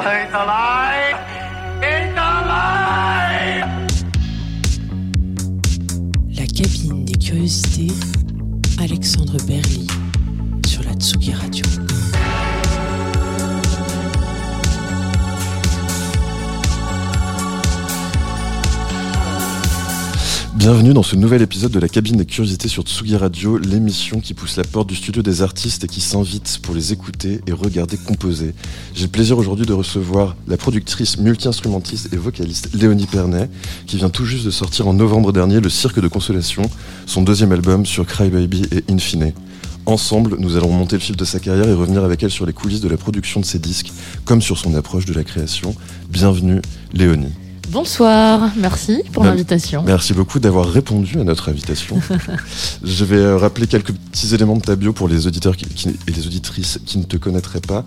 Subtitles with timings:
[0.00, 0.59] 可以走了。
[20.72, 24.56] Bienvenue dans ce nouvel épisode de la cabine des curiosités sur Tsugi Radio, l'émission qui pousse
[24.56, 28.54] la porte du studio des artistes et qui s'invite pour les écouter et regarder composer.
[28.94, 33.50] J'ai le plaisir aujourd'hui de recevoir la productrice, multi-instrumentiste et vocaliste Léonie Pernet,
[33.88, 36.62] qui vient tout juste de sortir en novembre dernier Le Cirque de Consolation,
[37.04, 39.32] son deuxième album sur Cry Baby et Infine.
[39.86, 42.52] Ensemble, nous allons remonter le fil de sa carrière et revenir avec elle sur les
[42.52, 43.90] coulisses de la production de ses disques,
[44.24, 45.74] comme sur son approche de la création.
[46.10, 47.32] Bienvenue, Léonie.
[47.74, 49.84] Bonsoir, merci pour l'invitation.
[49.86, 52.00] Merci beaucoup d'avoir répondu à notre invitation.
[52.84, 55.88] Je vais euh, rappeler quelques petits éléments de ta bio pour les auditeurs qui- qui-
[56.08, 57.84] et les auditrices qui ne te connaîtraient pas.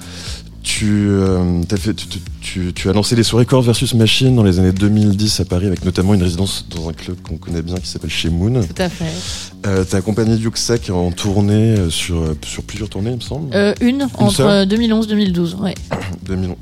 [0.63, 4.43] Tu, euh, fait- tu, tu- tu- tu as lancé les soirées Core versus Machine dans
[4.43, 7.75] les années 2010 à Paris avec notamment une résidence dans un club qu'on connaît bien
[7.75, 8.61] qui s'appelle Chez Moon.
[8.61, 9.11] Tout à fait.
[9.67, 13.21] Euh, tu as accompagné Yuxek en tournée euh, sur, euh, sur plusieurs tournées, il me
[13.21, 13.53] semble.
[13.53, 15.57] Euh, une, entre seule euh, 2011 2012.
[15.59, 15.75] Ouais.
[16.25, 16.55] 2000.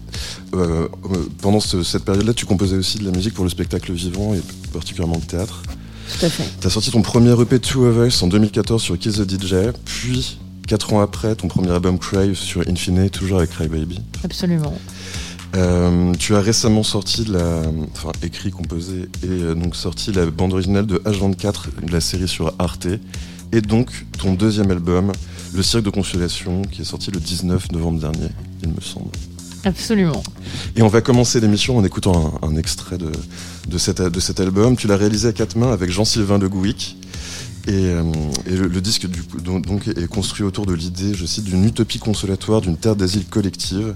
[1.42, 4.42] Pendant ce- cette période-là, tu composais aussi de la musique pour le spectacle vivant et
[4.74, 5.62] particulièrement le théâtre.
[6.20, 6.44] Tout à fait.
[6.60, 10.40] T'as sorti ton premier EP Two of Us en 2014 sur Kiss the DJ, puis
[10.68, 14.00] 4 ans après ton premier album Cry sur Infine, toujours avec Cry Baby.
[14.24, 14.74] Absolument.
[15.56, 17.62] Euh, tu as récemment sorti la,
[17.94, 22.30] enfin écrit, composé et euh, donc sorti la bande originale de H24 de la série
[22.30, 22.88] sur Arte,
[23.52, 25.12] et donc ton deuxième album,
[25.54, 28.30] Le Cirque de Consolation, qui est sorti le 19 novembre dernier,
[28.64, 29.10] il me semble.
[29.66, 30.24] Absolument.
[30.76, 33.12] Et on va commencer l'émission en écoutant un, un extrait de,
[33.68, 34.76] de, cet, de cet album.
[34.76, 36.98] Tu l'as réalisé à quatre mains avec Jean-Sylvain Le Gouic.
[37.68, 38.04] Et, euh,
[38.48, 42.78] le, disque du donc, est construit autour de l'idée, je cite, d'une utopie consolatoire, d'une
[42.78, 43.94] terre d'asile collective.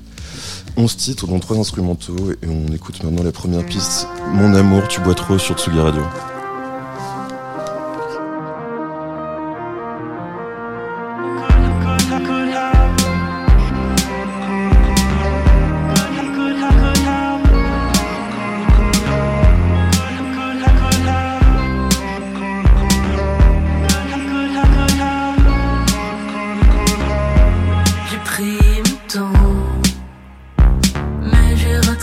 [0.78, 2.32] 11 titres, dont trois instrumentaux.
[2.44, 6.04] Et on écoute maintenant la première piste, Mon amour, tu bois trop sur Tsugi Radio.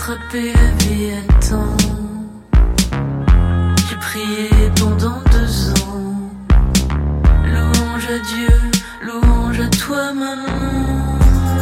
[0.03, 1.77] Rattrapé la vie à temps.
[3.89, 4.49] J'ai prié
[4.79, 6.29] pendant deux ans.
[7.45, 8.49] Louange à Dieu,
[9.01, 11.17] louange à toi, maman.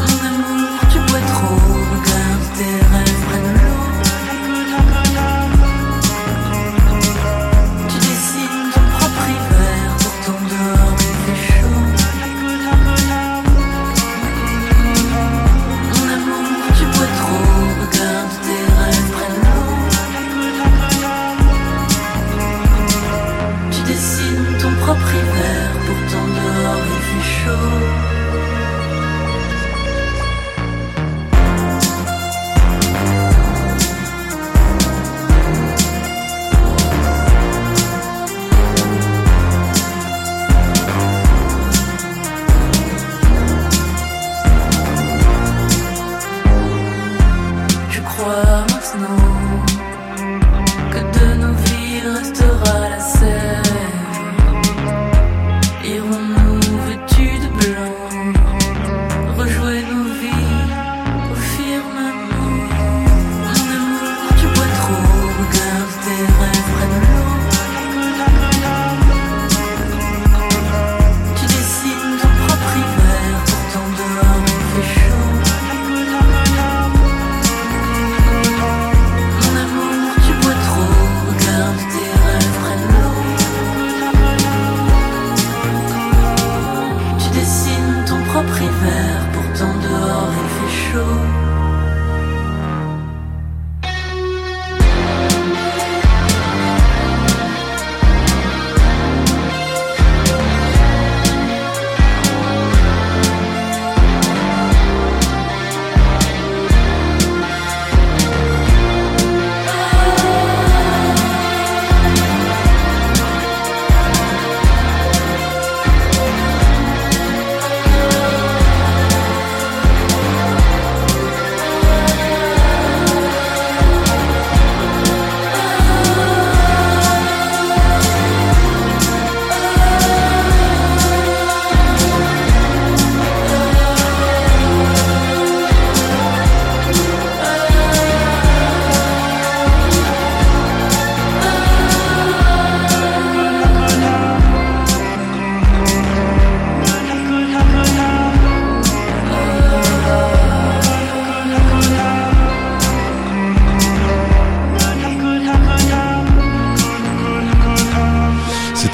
[0.07, 3.20] Mon amour, tu bois trop, regarde tes rêves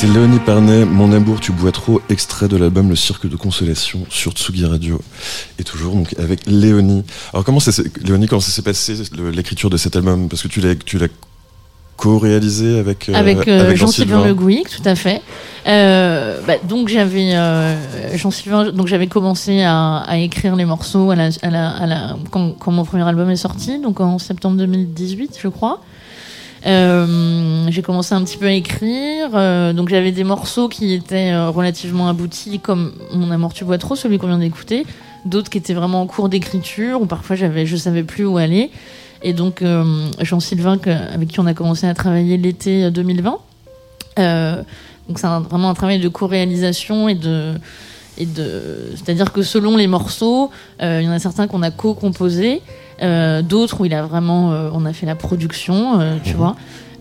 [0.07, 4.05] C'était Léonie Parnet, Mon amour, tu bois trop, extrait de l'album Le Cirque de Consolation
[4.09, 5.01] sur Tsugi Radio.
[5.59, 7.03] Et toujours donc avec Léonie.
[7.33, 7.71] Alors comment ça
[8.01, 8.95] Léonie, comment ça s'est passé
[9.33, 10.29] l'écriture de cet album?
[10.29, 11.09] Parce que tu l'as, tu l'as
[11.97, 15.21] co-réalisé avec, euh, avec, euh, avec Jean-Sylvain Le Gouic, tout à fait.
[15.67, 17.33] Euh, bah, donc j'avais
[18.15, 22.15] Jean-Sylvain, donc j'avais commencé à, à écrire les morceaux à la, à la, à la-
[22.31, 25.81] quand, quand mon premier album est sorti, donc en septembre 2018, je crois.
[26.67, 31.31] Euh, j'ai commencé un petit peu à écrire, euh, donc j'avais des morceaux qui étaient
[31.31, 34.85] euh, relativement aboutis, comme Mon amour tu bois trop, celui qu'on vient d'écouter,
[35.23, 38.69] d'autres qui étaient vraiment en cours d'écriture, ou parfois j'avais, je savais plus où aller.
[39.23, 39.63] Et donc
[40.21, 43.39] Jean-Sylvain, avec qui on a commencé à travailler l'été 2020.
[44.19, 44.61] Euh,
[45.07, 47.53] donc c'est vraiment un travail de co-réalisation et de
[48.19, 52.61] et de c'est-à-dire que selon les morceaux, il y en a certains qu'on a co-composés,
[53.41, 56.55] d'autres où il a vraiment euh, on a fait la production, euh, tu vois.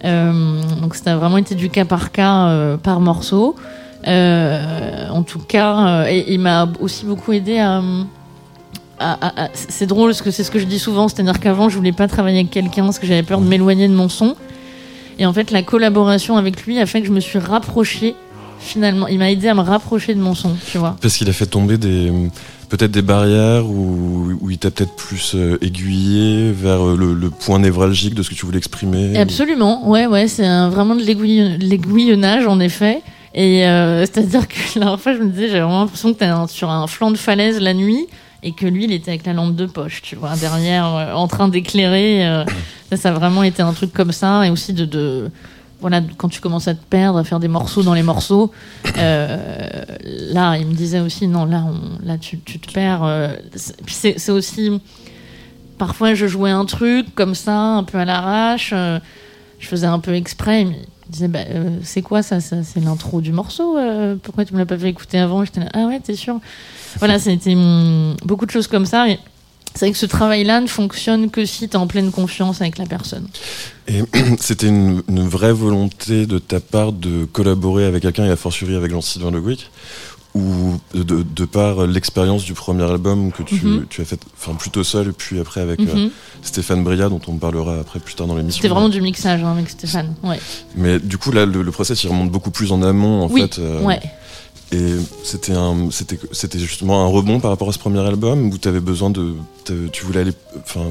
[0.05, 3.57] Euh, donc ça a vraiment été du cas par cas euh, par morceau.
[4.07, 7.83] Euh, en tout cas, euh, et il m'a aussi beaucoup aidé à-
[9.55, 12.09] c'est drôle parce que c'est ce que je dis souvent, c'est-à-dire qu'avant je voulais pas
[12.09, 14.37] travailler avec quelqu'un parce que j'avais peur de m'éloigner de mon son.
[15.19, 18.15] Et en fait, la collaboration avec lui a fait que je me suis rapprochée
[18.59, 19.07] finalement.
[19.09, 20.97] Il m'a aidé à me rapprocher de mon son, tu vois.
[21.01, 22.11] Parce qu'il a fait tomber des
[22.69, 28.15] peut-être des barrières où il t'a peut-être plus euh, aiguillé vers euh, le, point névralgique
[28.15, 29.17] de ce que tu voulais exprimer.
[29.17, 33.03] Absolument, ouais, ouais, c'est vraiment de l'aiguillonnage en effet.
[33.35, 36.31] Et euh, c'est-à-dire que la dernière fois, je me disais, j'avais vraiment l'impression que t'es
[36.49, 38.07] sur un flanc de falaise la nuit
[38.43, 41.49] et que lui, il était avec la lampe de poche, tu vois, derrière, en train
[41.49, 42.45] d'éclairer.
[42.91, 44.47] ça, ça a vraiment été un truc comme ça.
[44.47, 45.31] Et aussi de
[45.81, 48.51] voilà, quand tu commences à te perdre, à faire des morceaux dans les morceaux,
[48.99, 49.57] euh,
[50.33, 51.65] là, il me disait aussi, non, là,
[52.05, 53.05] là, tu, tu te perds.
[53.05, 53.29] euh,
[53.87, 54.81] c'est- aussi,
[55.79, 58.71] parfois, je jouais un truc comme ça, un peu à l'arrache.
[58.75, 58.99] euh,
[59.59, 60.65] je faisais un peu exprès.
[60.65, 60.79] Mais
[61.09, 63.77] il disait, bah, euh, c'est quoi ça, ça C'est l'intro du morceau.
[64.23, 65.45] pourquoi tu me l'as pas fait écouter avant?
[65.45, 66.39] J'étais là, ah ouais, t'es sûr?
[66.99, 67.55] Voilà, c'était
[68.25, 69.07] beaucoup de choses comme ça.
[69.77, 72.87] C'est vrai que ce travail-là ne fonctionne que si t'es en pleine confiance avec la
[72.87, 73.27] personne.
[73.89, 74.03] Et
[74.41, 78.75] c'était une, une vraie volonté de ta part de collaborer avec quelqu'un et a fortiori
[78.75, 79.71] avec Jean-Sylvain Le Gouic
[80.35, 83.87] ou de, par l'expérience du premier album que tu, Mhm.
[83.89, 86.11] tu as fait enfin plutôt seul puis après avec euh, Mhm.
[86.43, 88.61] Stéphane Bria dont on parlera après plus tard dans l'émission.
[88.61, 90.15] C'était vraiment du mixage hein, avec Stéphane.
[90.23, 90.39] Ouais.
[90.75, 93.43] Mais du coup là le, le process il remonte beaucoup plus en amont en Oui,
[93.43, 93.59] fait.
[93.61, 94.01] euh, ouais.
[94.73, 99.11] Et c'était justement un rebond par rapport à ce premier album où tu avais besoin
[99.11, 99.35] de,
[99.93, 100.87] tu voulais aller, enfin,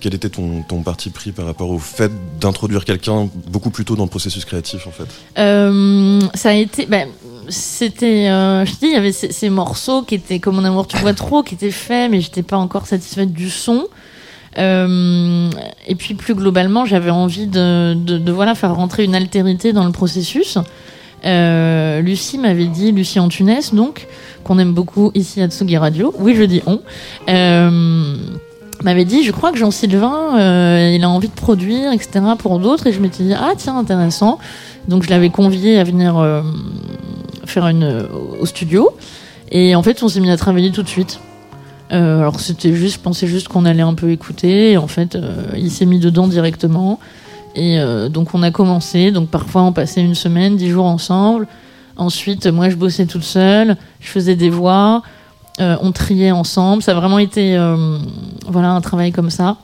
[0.00, 4.04] quel était ton, parti pris par rapport au fait d'introduire quelqu'un beaucoup plus tôt dans
[4.04, 5.08] le processus créatif en fait?
[5.38, 6.86] Euh, ça a été.
[6.86, 7.08] ben,
[7.48, 8.28] c'était.
[8.28, 11.14] euh, je dis, il y avait ces, morceaux qui étaient comme Mon amour, tu vois
[11.14, 13.88] trop, qui étaient faits, mais j'étais pas encore satisfaite du son.
[14.58, 15.50] Euh,
[15.86, 19.84] et puis plus globalement, j'avais envie de, de, de, voilà, faire rentrer une altérité dans
[19.84, 20.58] le processus.
[21.26, 24.06] Euh, Lucie m'avait dit, Lucie Antunes, donc,
[24.44, 26.14] qu'on aime beaucoup ici à Tsugi Radio.
[26.18, 26.80] Oui, je dis on.
[27.28, 28.16] Euh,
[28.84, 32.86] m'avait dit, je crois que Jean-Sylvain, euh, il a envie de produire, etc., pour d'autres.
[32.86, 34.38] Et je m'étais dit, ah tiens, intéressant.
[34.86, 36.42] Donc je l'avais convié à venir
[37.44, 38.06] faire une
[38.40, 38.90] au studio.
[39.50, 41.18] Et en fait, on s'est mis à travailler tout de suite.
[41.90, 44.72] Alors c'était juste, je pensais juste qu'on allait un peu écouter.
[44.72, 45.18] Et en fait,
[45.56, 47.00] il s'est mis dedans directement.
[47.56, 49.10] Et euh, donc on a commencé.
[49.10, 51.48] Donc parfois on passait une semaine, dix jours ensemble.
[51.96, 53.76] Ensuite, moi je bossais toute seule.
[53.98, 55.02] Je faisais des voix.
[55.60, 56.82] Euh, on triait ensemble.
[56.82, 57.98] Ça a vraiment été euh,
[58.46, 59.56] voilà un travail comme ça.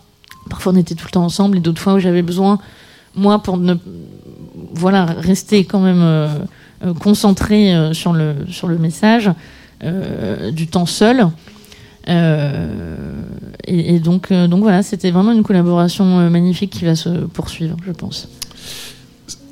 [0.50, 2.58] Parfois on était tout le temps ensemble et d'autres fois où j'avais besoin
[3.14, 3.74] moi pour ne
[4.74, 6.28] voilà rester quand même euh,
[6.84, 9.30] euh, concentré euh, sur le sur le message
[9.84, 11.28] euh, du temps seul.
[12.08, 13.22] Euh,
[13.66, 17.92] et, euh, donc voilà, c'était vraiment une collaboration euh, magnifique qui va se poursuivre, je
[17.92, 18.28] pense.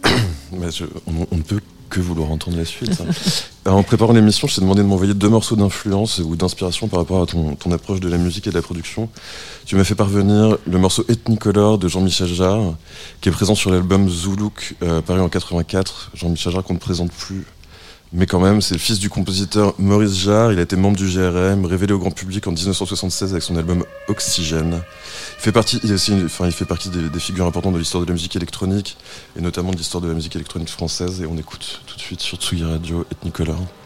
[0.52, 0.66] Bah,
[1.06, 3.00] on, ne peut que vouloir entendre la suite.
[3.00, 3.70] hein.
[3.70, 7.22] En préparant l'émission, je t'ai demandé de m'envoyer deux morceaux d'influence ou d'inspiration par rapport
[7.22, 9.08] à ton, approche de la musique et de la production.
[9.64, 12.74] Tu m'as fait parvenir le morceau Ethnicolor de Jean-Michel Jarre,
[13.20, 14.74] qui est présent sur l'album Zoulouk,
[15.06, 16.10] paru en 84.
[16.14, 17.46] Jean-Michel Jarre qu'on ne présente plus.
[18.12, 20.52] Mais quand même, c'est le fils du compositeur Maurice Jarre.
[20.52, 23.84] Il a été membre du GRM, révélé au grand public en 1976 avec son album
[24.08, 24.82] Oxygène.
[25.38, 28.02] Il fait partie, il aussi enfin, il fait partie des, des figures importantes de l'histoire
[28.02, 28.96] de la musique électronique
[29.38, 31.20] et notamment de l'histoire de la musique électronique française.
[31.22, 33.54] Et on écoute tout de suite sur Tsugi Radio Ethnicolor.
[33.54, 33.79] Ethnicolor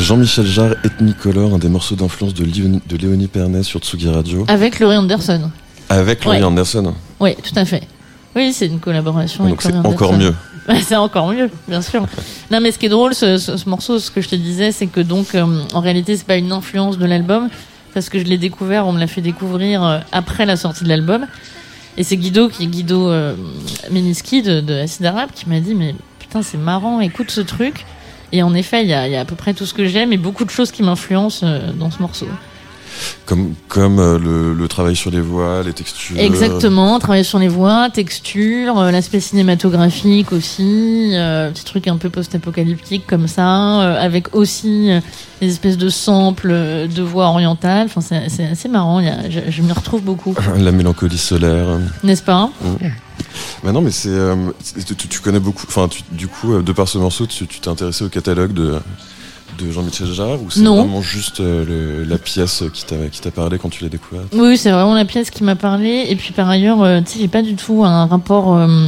[0.00, 4.08] C'était Jean-Michel Jarre, Ethnicolor, un des morceaux d'influence de, Léonie, de Léonie Pernet sur Tsugi
[4.08, 4.46] Radio.
[4.48, 5.50] Avec Laurie Anderson.
[5.90, 6.44] Avec Laurie Ouais.
[6.44, 6.94] Anderson.
[7.20, 7.82] Oui, tout à fait.
[8.34, 10.34] Oui, c'est une collaboration Donc c'est encore mieux.
[10.86, 12.06] c'est encore mieux, bien sûr.
[12.50, 14.72] Non, mais ce qui est drôle, ce, ce- ce morceau, ce que je te disais,
[14.72, 17.50] c'est que donc, euh, en réalité, c'est pas une influence de l'album,
[17.92, 20.88] parce que je l'ai découvert, on me l'a fait découvrir euh, après la sortie de
[20.88, 21.26] l'album.
[21.98, 23.34] Et c'est Guido, qui Guido euh,
[23.90, 27.84] Meniski de, de Acid Arabe, qui m'a dit, mais putain, c'est marrant, écoute ce truc.
[28.32, 29.86] Et en effet, il y a, il y a à peu près tout ce que
[29.86, 32.26] j'aime et beaucoup de choses qui m'influencent euh, dans ce morceau.
[33.24, 36.18] Comme, comme euh, le, le travail sur les voix, les textures.
[36.18, 42.10] Exactement, travailler sur les voix, texture, euh, l'aspect cinématographique aussi, euh, petit truc un peu
[42.10, 44.90] post-apocalyptique comme ça, euh, avec aussi
[45.40, 46.52] des espèces de samples
[46.94, 47.86] de voix orientales.
[47.94, 49.00] Enfin, c'est assez marrant.
[49.00, 51.78] il y a- je je m'y retrouve beaucoup, La mélancolie solaire.
[52.04, 52.50] n'est-ce pas?
[53.64, 54.08] Bah non, mais c'est.
[54.10, 54.34] euh,
[54.86, 55.64] tu, tu connais beaucoup.
[55.68, 58.74] Enfin, du coup, euh, de par ce morceau, tu t'es intéressé au catalogue de,
[59.58, 63.68] de Jean-Michel Jarre ou c'est vraiment juste euh, le- la pièce qui t'a parlé quand
[63.68, 64.28] tu l'as découverte?
[64.34, 66.06] Oui, c'est vraiment la pièce qui m'a parlé.
[66.08, 68.86] Et puis par ailleurs, euh, tu sais, j'ai pas du tout un rapport euh,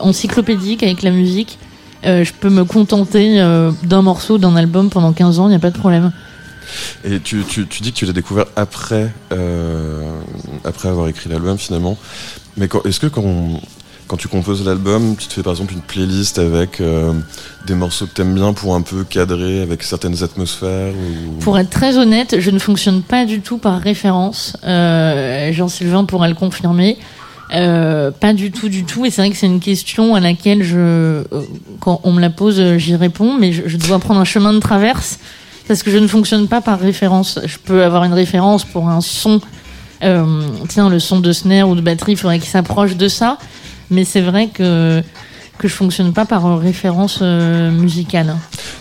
[0.00, 1.58] encyclopédique avec la musique.
[2.04, 3.38] Je peux me contenter
[3.82, 6.12] d'un morceau, d'un album pendant 15 ans, il n'y a pas de problème.
[7.04, 10.02] Et tu, tu, tu dis que tu l'as découvert après, euh,
[10.64, 11.98] après avoir écrit l'album finalement.
[12.56, 13.60] Mais est-ce que quand,
[14.06, 17.12] quand tu composes l'album, tu te fais par exemple une playlist avec euh,
[17.66, 21.38] des morceaux que t'aimes bien pour un peu cadrer avec certaines atmosphères ou...
[21.40, 24.56] Pour être très honnête, je ne fonctionne pas du tout par référence.
[24.64, 26.96] Euh, Jean-Sylvain pourra le confirmer.
[27.50, 29.04] Pas du tout, du tout.
[29.04, 31.22] Et c'est vrai que c'est une question à laquelle je,
[31.78, 35.20] quand on me la pose, j'y réponds, mais je dois prendre un chemin de traverse
[35.66, 37.38] parce que je ne fonctionne pas par référence.
[37.44, 39.40] Je peux avoir une référence pour un son.
[40.02, 43.38] Euh, tiens, le son de snare ou de batterie, il faudrait qu'il s'approche de ça.
[43.90, 45.02] Mais c'est vrai que
[45.58, 48.34] que je fonctionne pas par euh, référence euh, musicale.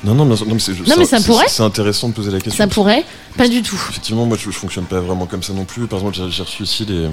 [0.04, 1.46] Non, non, mais, c'est- Non, mais ça pourrait.
[1.48, 2.58] C'est intéressant de poser la question.
[2.64, 3.06] Ça pourrait,
[3.38, 3.76] pas du tout.
[3.90, 5.86] Effectivement, moi je, je fonctionne pas vraiment comme ça non plus.
[5.88, 7.08] Par exemple, j'ai- reçu ici les,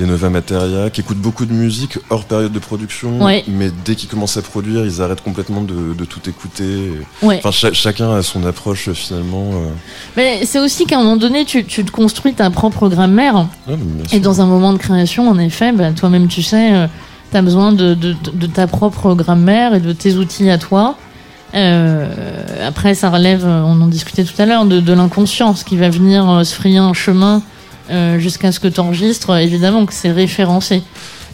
[0.00, 3.44] les Nova Materia qui écoutent beaucoup de musique hors période de production, Ouais.
[3.46, 6.92] mais dès qu'ils commencent à produire, ils arrêtent complètement de, de tout écouter.
[7.22, 7.36] Ouais.
[7.38, 9.50] Enfin, cha- chacun a son approche finalement.
[9.52, 9.68] euh.
[10.16, 13.46] Mais c'est aussi qu'à un moment donné, tu, tu te construis ta propre grammaire.
[13.68, 13.76] Ouais,
[14.12, 16.88] Et dans un moment de création, en effet, bah, toi-même, tu sais,
[17.30, 20.96] tu as besoin de, de, ta propre grammaire et de tes outils à toi.
[21.54, 22.06] Euh,
[22.66, 25.88] après, ça relève, euh, on en discutait tout à l'heure, de, de l'inconscience qui va
[25.88, 27.42] venir euh, se frayer un chemin
[27.90, 29.34] euh, jusqu'à ce que tu enregistres.
[29.36, 30.82] Évidemment que c'est référencé.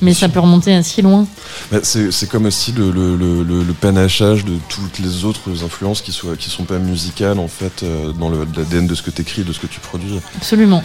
[0.00, 1.26] Mais ça peut remonter assez loin.
[1.70, 6.02] Bah, c'est comme aussi le, le, le, le- le panachage de toutes les autres influences
[6.02, 7.84] qui soient qui sont pas musicales en fait
[8.18, 10.18] dans l'ADN de ce que tu écris, de ce que tu produis.
[10.36, 10.82] Absolument.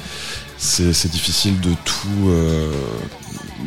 [0.59, 2.69] c'est c'est difficile de tout euh,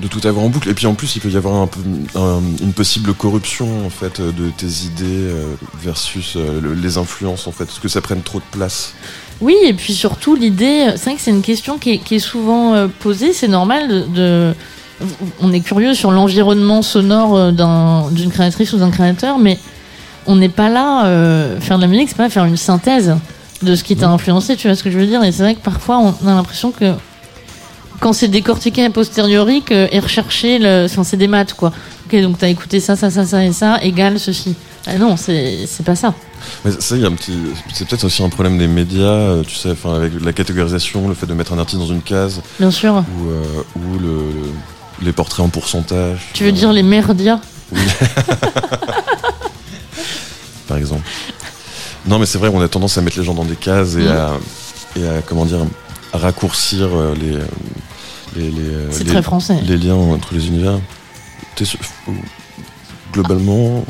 [0.01, 0.69] de tout avoir en boucle.
[0.69, 1.81] Et puis en plus il peut y avoir un peu
[2.15, 7.47] un- une possible corruption en fait de tes idées euh, versus euh, le- les influences
[7.47, 7.65] en fait.
[7.65, 8.95] Est-ce que ça prenne trop de place?
[9.41, 12.19] Oui, et puis surtout, l'idée, c'est vrai que c'est une question qui est, qui est
[12.19, 14.55] souvent euh, posée, c'est normal de, de-
[15.41, 19.59] On est curieux sur l'environnement sonore euh, d'un- d'une créatrice ou d'un créateur, mais
[20.27, 23.17] on n'est pas là, euh, faire de la musique, c'est pas faire une synthèse
[23.63, 25.23] de ce qui t'a influencé, tu vois ce que je veux dire?
[25.25, 26.93] Et c'est vrai que parfois, on a l'impression que
[28.01, 31.73] quand c'est décortiqué a posteriori, que, et recherché, le, enfin, c'est des maths, quoi.
[32.07, 34.55] Ok, donc t'as écouté ça, ça, ça, ça et ça, égale ceci.
[34.87, 36.15] Ah non, c'est pas ça.
[36.65, 37.35] mais ça il y a un petit
[37.75, 41.13] c'est peut-être aussi un problème des médias euh, tu sais enfin avec la catégorisation le
[41.15, 42.95] fait de mettre un artiste dans une case Bien sûr.
[42.95, 43.43] ou euh,
[43.77, 44.53] ou le, le-
[45.03, 47.41] les portraits en pourcentage Tu veux euh, dire les merdias
[50.67, 51.03] par exemple
[52.07, 54.05] non mais c'est vrai on a tendance à mettre les gens dans des cases et
[54.05, 54.09] Mm.
[54.09, 54.31] à
[54.97, 55.59] et à comment dire
[56.15, 57.37] à raccourcir euh, les
[58.37, 59.59] les, les, euh, C'est les- très français.
[59.67, 60.79] les liens entre les univers.
[63.13, 63.85] Globalement,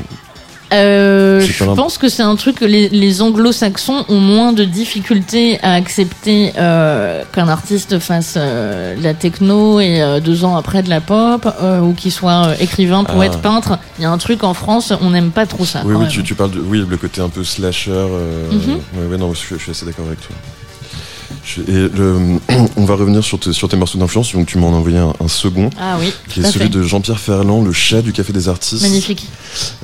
[0.72, 5.58] Euh, je pense que c'est un truc que les, les anglo-saxons ont moins de difficultés
[5.64, 10.88] à accepter euh, qu'un artiste fasse euh, de la techno et deux ans après de
[10.88, 11.44] la pop
[11.82, 13.38] ou qu'il soit écrivain, poète, Ah.
[13.42, 13.78] peintre.
[13.98, 15.82] Il y a un truc en France, on n'aime pas trop ça.
[15.84, 17.90] oui, oui, tu, tu parles de oui, le côté un peu slasher.
[17.90, 20.36] ouais, ouais, non, je suis assez d'accord avec toi.
[21.44, 22.38] Je- et le,
[22.76, 24.32] on va revenir sur, tes- sur tes morceaux d'influence.
[24.32, 26.68] Donc, tu m'en as envoyé un, un second, Ah oui, qui est celui fait.
[26.68, 28.82] de Jean-Pierre Ferland, le chat du Café des Artistes.
[28.82, 29.26] Magnifique.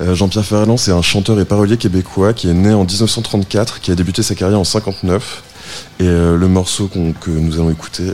[0.03, 3.90] Euh, Jean-Pierre Ferland, c'est un chanteur et parolier québécois qui est né en 1934, qui
[3.90, 5.42] a débuté sa carrière en 59.
[6.01, 8.12] Et euh, le morceau que nous allons écouter,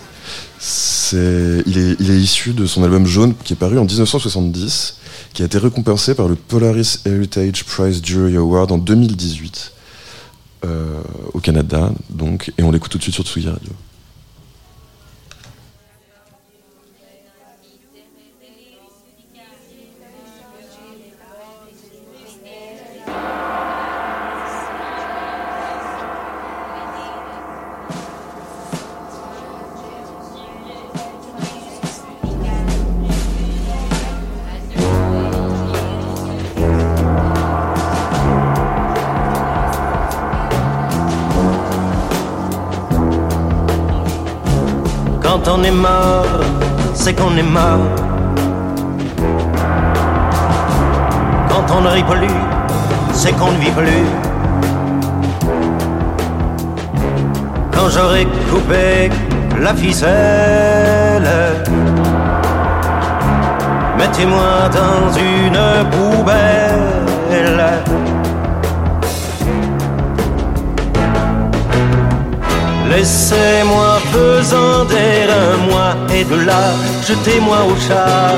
[0.58, 4.96] c'est, il, est, il est issu de son album Jaune, qui est paru en 1970,
[5.34, 9.71] qui a été récompensé par le Polaris Heritage Prize Jury Award en 2018 euh,
[11.32, 11.90] au Canada.
[12.10, 13.70] Donc, et on l'écoute tout de suite sur Tsugi Radio.
[77.02, 78.34] Jetez-moi au chat.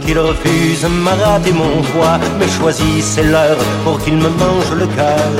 [0.00, 5.32] Qu'il refuse m'a raté mon foie, mais choisissez l'heure pour qu'il me mange le cœur.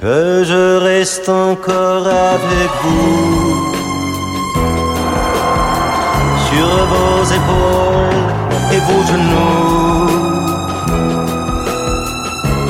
[0.00, 3.74] que je reste encore avec vous.
[6.48, 8.24] Sur vos épaules
[8.74, 10.10] et vos genoux.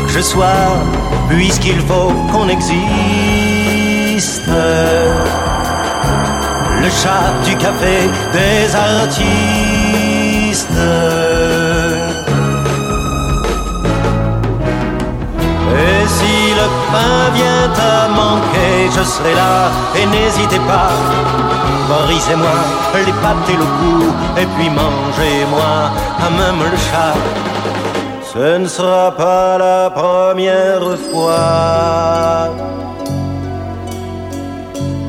[0.06, 0.68] Que je sois,
[1.28, 4.50] puisqu'il faut qu'on existe.
[6.82, 7.96] Le chat du café
[8.32, 9.20] des artistes.
[15.82, 19.54] Et si le pain vient à manquer, je serai là
[19.94, 20.92] et n'hésitez pas.
[21.88, 22.56] Brisez-moi
[23.06, 23.96] les pattes et le cou,
[24.36, 25.72] et puis mangez-moi
[26.24, 27.16] à même le chat.
[28.32, 32.48] Ce ne sera pas la première fois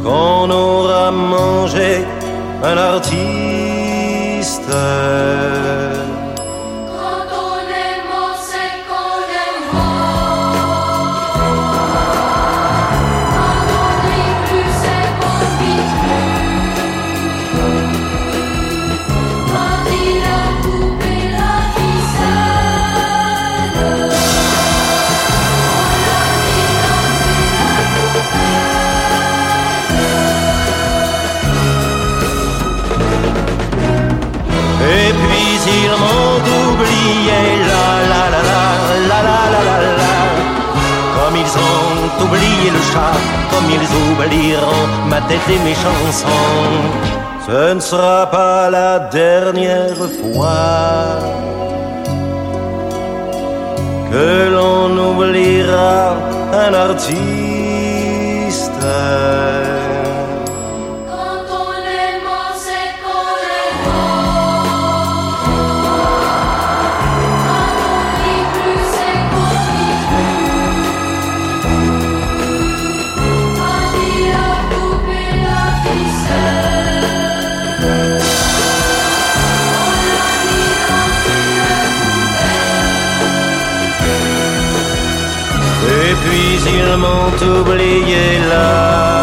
[0.03, 2.05] qu'on aura mangé
[2.63, 4.71] un artiste.
[42.23, 43.17] Oublié le chat,
[43.51, 46.81] comme ils oublieront ma tête et mes chansons.
[47.47, 51.19] Ce ne sera pas la dernière fois
[54.12, 56.15] que l'on oubliera
[56.53, 57.21] un artiste.
[86.91, 89.20] tellement oublié là.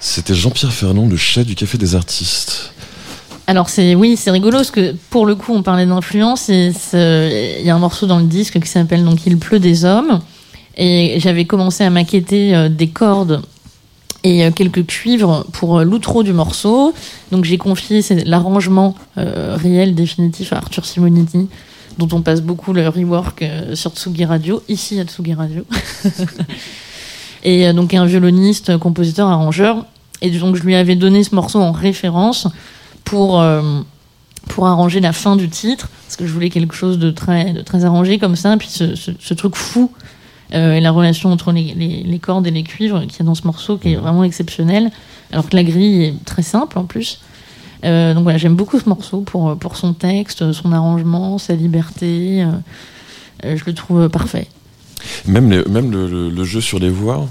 [0.00, 2.72] C'était Jean-Pierre Ferland, le chat du Café des Artistes.
[3.46, 6.72] Alors c'est oui, c'est rigolo parce que pour le coup on parlait d'influence il
[7.62, 10.20] y a un morceau dans le disque qui s'appelle donc Il pleut des hommes
[10.76, 13.42] et j'avais commencé à maqueter euh, des cordes
[14.24, 16.92] et euh, quelques cuivres pour euh, l'outro du morceau.
[17.30, 21.48] Donc j'ai confié c'est l'arrangement euh, réel définitif à Arthur Simonetti
[21.98, 24.62] dont on passe beaucoup le rework euh, sur Tsugi Radio.
[24.68, 25.64] Ici à Tsugi Radio.
[27.44, 29.86] et euh, donc un violoniste, compositeur, arrangeur.
[30.22, 32.48] Et donc je lui avais donné ce morceau en référence
[33.04, 33.80] pour, euh,
[34.48, 37.60] pour arranger la fin du titre, parce que je voulais quelque chose de très, de
[37.60, 39.90] très arrangé comme ça, puis ce, ce, ce truc fou,
[40.54, 43.24] euh, et la relation entre les, les, les cordes et les cuivres qu'il y a
[43.24, 44.90] dans ce morceau qui est vraiment exceptionnel,
[45.32, 47.20] alors que la grille est très simple en plus.
[47.84, 52.42] Euh, donc voilà, j'aime beaucoup ce morceau pour, pour son texte, son arrangement, sa liberté.
[53.44, 54.48] euh, je le trouve parfait.
[55.26, 57.28] Même, les- même le, le- le jeu sur les voix,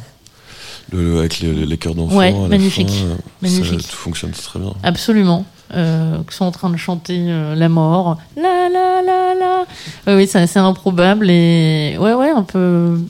[0.92, 2.18] le- avec les, les chœurs d'enfants.
[2.18, 2.90] Ouais, magnifique.
[2.90, 3.82] fin, Magnifique.
[3.82, 4.74] Ça fonctionne très bien.
[4.84, 5.46] Absolument.
[5.74, 8.20] Euh, qui sont en train de chanter euh, la mort.
[8.38, 10.16] La la la la.
[10.16, 13.02] Oui, c'est assez improbable et ouais ouais un peu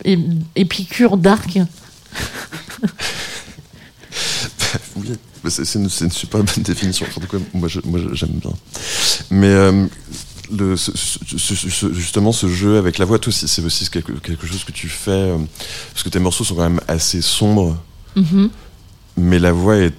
[0.55, 1.59] épicure dark.
[4.95, 5.07] Oui,
[5.49, 7.05] c'est c'est une, une super bonne définition.
[7.15, 8.51] En tout cas, moi, j'aime bien.
[9.31, 9.85] Mais euh,
[10.51, 14.45] le, ce- ce- ce- ce- justement, ce jeu avec la voix, c'est aussi quelque, quelque
[14.47, 15.11] chose que tu fais.
[15.11, 15.37] euh,
[15.93, 17.77] parce que tes morceaux sont quand même assez sombres,
[18.15, 18.49] Mhm.
[19.17, 19.93] mais la voix est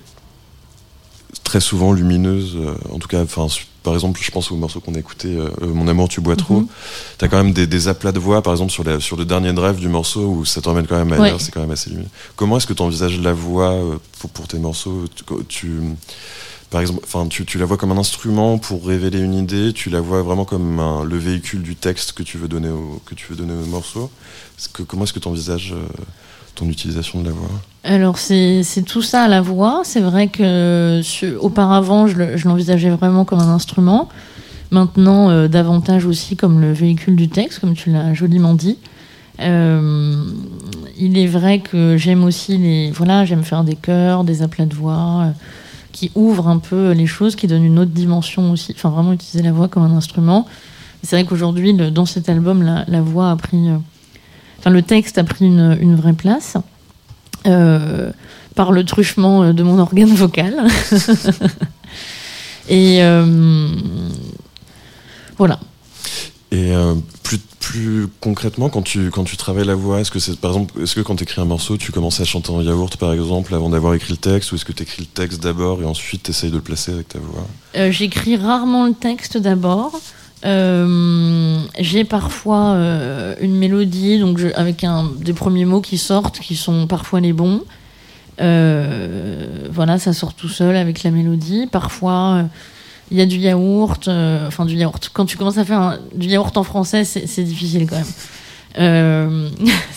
[1.42, 2.54] très souvent lumineuse.
[2.56, 3.46] euh, en tout cas, enfin,
[3.84, 6.34] par exemple, je pense au morceau qu'on a écouté, euh, euh, Mon amour, tu bois
[6.34, 6.60] trop.
[6.62, 6.66] Mhm.
[7.18, 9.52] T'as quand même des, des aplats de voix, par exemple, sur, la, sur le dernier
[9.52, 11.38] drive du morceau où ça t'emmène quand même ailleurs, Ouais.
[11.38, 12.08] c'est quand même assez lumineux.
[12.34, 15.04] Comment est-ce que tu envisages la voix euh, pour, pour tes morceaux?
[15.14, 15.80] Tu, tu-
[16.70, 19.90] par exemple, enfin, tu, tu la vois comme un instrument pour révéler une idée, tu
[19.90, 23.14] la vois vraiment comme un- le véhicule du texte que tu veux donner au, que
[23.14, 24.10] tu veux donner au morceau?
[24.72, 25.72] Que, comment est-ce que tu envisages
[26.54, 27.50] ton utilisation de la voix
[27.84, 29.82] Alors c'est tout ça la voix.
[29.84, 31.00] C'est vrai que
[31.40, 34.08] auparavant je le- je l'envisageais vraiment comme un instrument.
[34.70, 38.78] Maintenant euh, davantage aussi comme le véhicule du texte, comme tu l'as joliment dit.
[39.40, 40.14] Euh,
[40.96, 44.74] il est vrai que j'aime aussi les voilà j'aime faire des chœurs, des aplats de
[44.74, 45.30] voix euh,
[45.92, 48.72] qui ouvrent un peu les choses, qui donnent une autre dimension aussi.
[48.76, 50.46] Enfin vraiment utiliser la voix comme un instrument.
[51.02, 53.68] C'est vrai qu'aujourd'hui dans cet album la, voix a pris,
[54.64, 56.56] enfin le texte a pris une, une vraie place
[57.46, 58.10] euh,
[58.54, 60.54] par le truchement euh, de mon organe vocal.
[62.70, 63.68] Et euh,
[65.36, 65.60] voilà.
[66.50, 70.38] Et euh, plus, plus concrètement, quand tu, quand tu travailles la voix, est-ce que c'est
[70.38, 72.96] par exemple, est-ce que quand tu écris un morceau, tu commences à chanter en yaourt
[72.96, 75.82] par exemple avant d'avoir écrit le texte, ou est-ce que tu écris le texte d'abord
[75.82, 77.46] et ensuite tu essayes de le placer avec ta voix?
[77.90, 80.00] J'écris rarement le texte d'abord.
[80.44, 84.84] Euh, J'ai parfois euh, une mélodie, donc avec
[85.20, 87.62] des premiers mots qui sortent, qui sont parfois les bons.
[88.40, 91.66] Euh, voilà, ça sort tout seul avec la mélodie.
[91.70, 92.44] Parfois,
[93.10, 95.10] il y a du yaourt, enfin du yaourt.
[95.12, 98.06] Quand tu commences à faire du yaourt en français, c'est difficile quand même.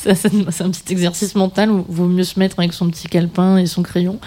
[0.04, 3.58] C'est un petit exercice mental où il vaut mieux se mettre avec son petit calepin
[3.58, 4.20] et son crayon.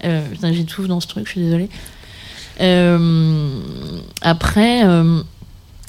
[0.00, 1.70] Putain, j'étouffe dans ce truc, je suis désolée.
[4.20, 4.82] Après,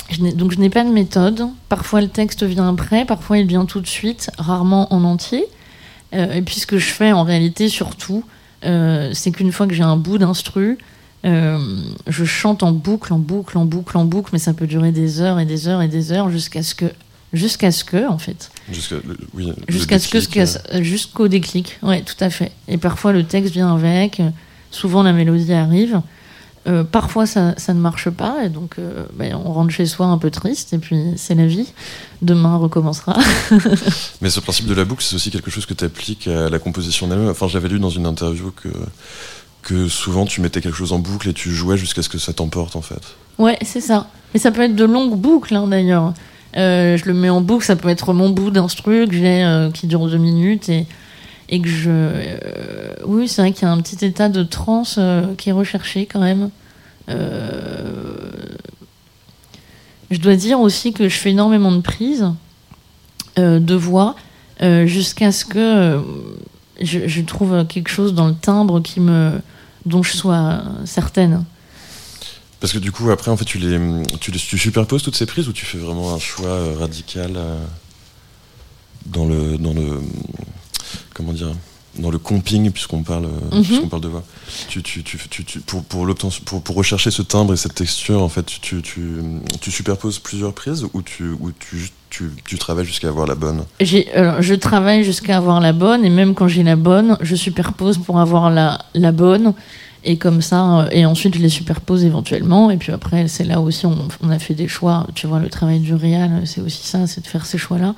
[0.09, 1.47] je donc je n'ai pas de méthode.
[1.69, 5.45] Parfois le texte vient après, parfois il vient tout de suite, rarement en entier.
[6.13, 8.23] Euh, et puis ce que je fais en réalité surtout,
[8.65, 10.77] euh, c'est qu'une fois que j'ai un bout d'instru,
[11.25, 11.57] euh,
[12.07, 15.21] je chante en boucle, en boucle, en boucle, en boucle, mais ça peut durer des
[15.21, 16.85] heures et des heures et des heures jusqu'à ce que,
[17.33, 18.95] jusqu'à ce que, en fait, Jusqu'à
[19.33, 21.77] oui, ce que, jusqu'au déclic.
[21.83, 22.51] Ouais, tout à fait.
[22.67, 24.21] Et parfois le texte vient avec,
[24.71, 26.01] souvent la mélodie arrive.
[26.67, 30.07] Euh, parfois ça, ça ne marche pas et donc euh, ben, on rentre chez soi
[30.07, 31.71] un peu triste et puis c'est la vie.
[32.21, 33.17] Demain recommencera.
[34.21, 36.59] Mais ce principe de la boucle, c'est aussi quelque chose que tu appliques à la
[36.59, 37.29] composition elle-même.
[37.29, 38.67] Enfin, j'avais lu dans une interview que,
[39.61, 42.33] que souvent tu mettais quelque chose en boucle et tu jouais jusqu'à ce que ça
[42.33, 43.15] t'emporte en fait.
[43.37, 44.07] Ouais, c'est ça.
[44.33, 46.13] Mais ça peut être de longues boucles hein, d'ailleurs.
[46.57, 49.87] Euh, je le mets en boucle, ça peut être mon bout d'instru que j'ai qui
[49.87, 50.87] dure deux minutes et,
[51.49, 51.89] et que je.
[51.89, 55.53] euh, oui, c'est vrai qu'il y a un petit état de transe euh, qui est
[55.53, 56.51] recherché quand même.
[57.09, 58.31] Euh,
[60.11, 62.25] je dois dire aussi que je fais énormément de prises
[63.37, 64.15] de voix
[64.85, 66.01] jusqu'à ce que
[66.81, 69.31] je, trouve quelque chose dans le timbre qui me
[69.85, 71.45] dont je sois certaine.
[72.59, 73.79] Parce que du coup, après, en fait, tu les,
[74.19, 77.39] tu, les- tu superposes toutes ces prises ou tu fais vraiment un choix radical
[79.05, 80.01] dans le, dans le,
[81.19, 81.51] comment dire,
[81.97, 84.23] dans le comping puisqu'on parle, puisqu'on parle de voix.
[84.69, 86.07] Tu, tu, tu, tu- tu- pour, pour,
[86.45, 89.03] pour, pour rechercher ce timbre et cette texture, en fait, tu, tu,
[89.59, 93.65] tu superposes plusieurs prises ou tu, ou tu, travailles jusqu'à avoir la bonne?
[94.13, 97.97] Alors, je travaille jusqu'à avoir la bonne, et même quand j'ai la bonne, je superpose
[97.97, 99.53] pour avoir la, la bonne,
[100.05, 103.59] et comme ça, euh, et ensuite je les superpose éventuellement, et puis après, c'est là
[103.59, 106.87] aussi, on, on a fait des choix, tu vois, le travail du réal, c'est aussi
[106.87, 107.95] ça, c'est de faire ces choix-là,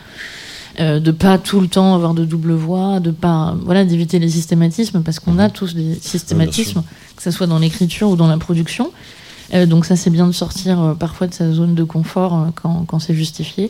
[0.80, 4.30] euh, de pas tout le temps avoir de double voix, de pas, voilà, d'éviter les
[4.30, 6.84] systématismes, parce qu'on a tous des systématismes,
[7.16, 8.92] que ce soit dans l'écriture ou dans la production,
[9.54, 12.46] Euh, donc ça, c'est bien de sortir euh, parfois de sa zone de confort euh,
[12.56, 13.70] quand, quand c'est justifié.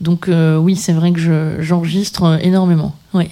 [0.00, 2.94] Donc oui, c'est vrai que je- j'enregistre énormément.
[3.14, 3.30] Ouais.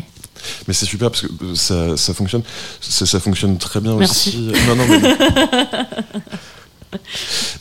[0.66, 2.42] Mais c'est super parce que ça, ça fonctionne,
[2.80, 4.28] ça, ça fonctionne très bien Merci.
[4.28, 4.66] aussi.
[4.68, 5.00] Non, non, mais...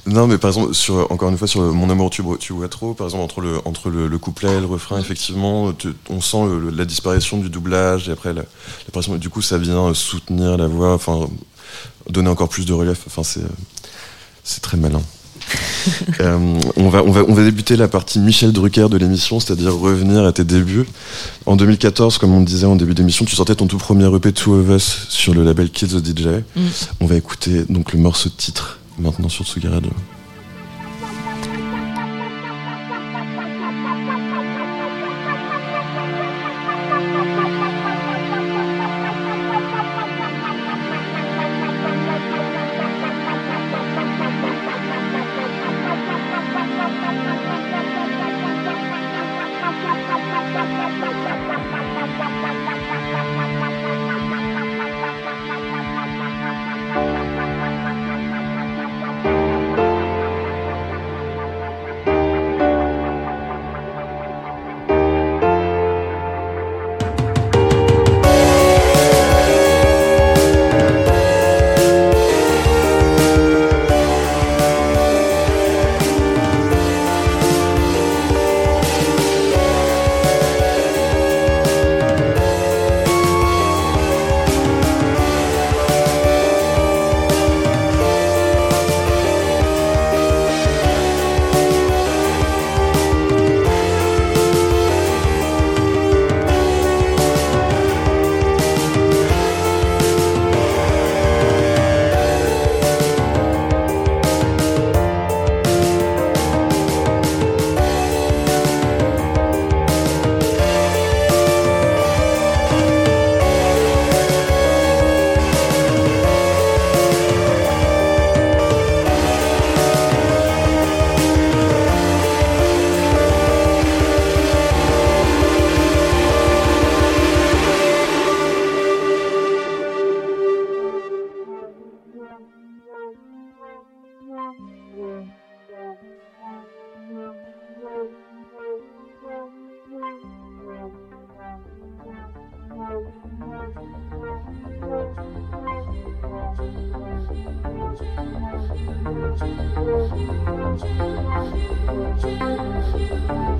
[0.05, 2.93] non, mais par exemple, sur, encore une fois, sur Mon amour, tu, tu bois trop,
[2.93, 6.45] par exemple, entre le, entre le, le couplet et le refrain, effectivement, tu- on sent
[6.45, 8.43] le- la disparition du doublage et après la,
[9.17, 11.27] Du coup, ça vient euh, soutenir la voix, enfin,
[12.09, 12.99] donner encore plus de relief.
[13.07, 13.47] Enfin, c'est, euh,
[14.43, 15.01] c'est très malin.
[16.19, 19.73] Euh, on, va, on, va, on va débuter la partie Michel Drucker de l'émission, c'est-à-dire
[19.73, 20.85] revenir à tes débuts.
[21.45, 24.55] En 2014, comme on disait en début d'émission, tu sortais ton tout premier EP Two
[24.59, 26.43] of Us sur le label Kids the DJ.
[26.55, 26.61] Mm.
[26.99, 29.91] On va écouter donc le morceau de titre maintenant sur Tsugi Radio.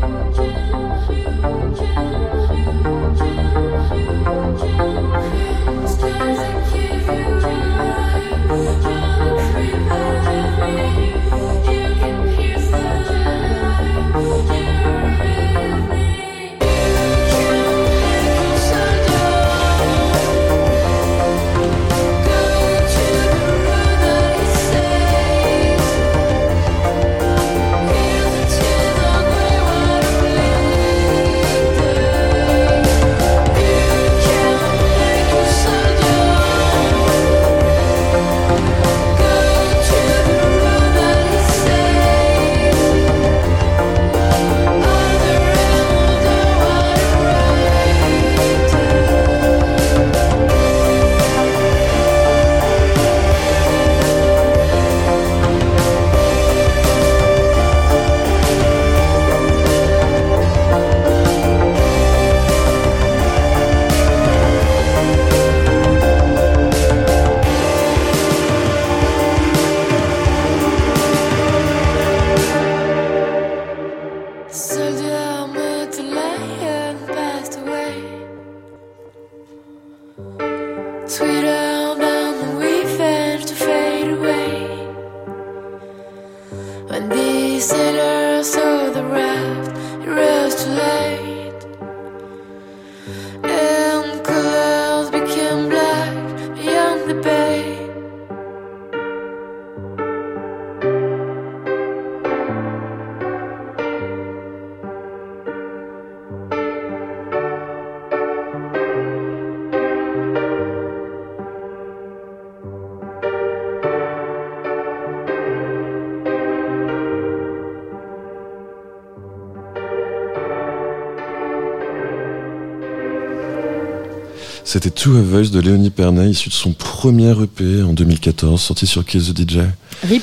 [124.78, 128.86] C'était Two of Voice de Léonie Pernet, issu de son premier EP en 2014, sorti
[128.86, 129.58] sur Kill the DJ.
[130.04, 130.22] Rip.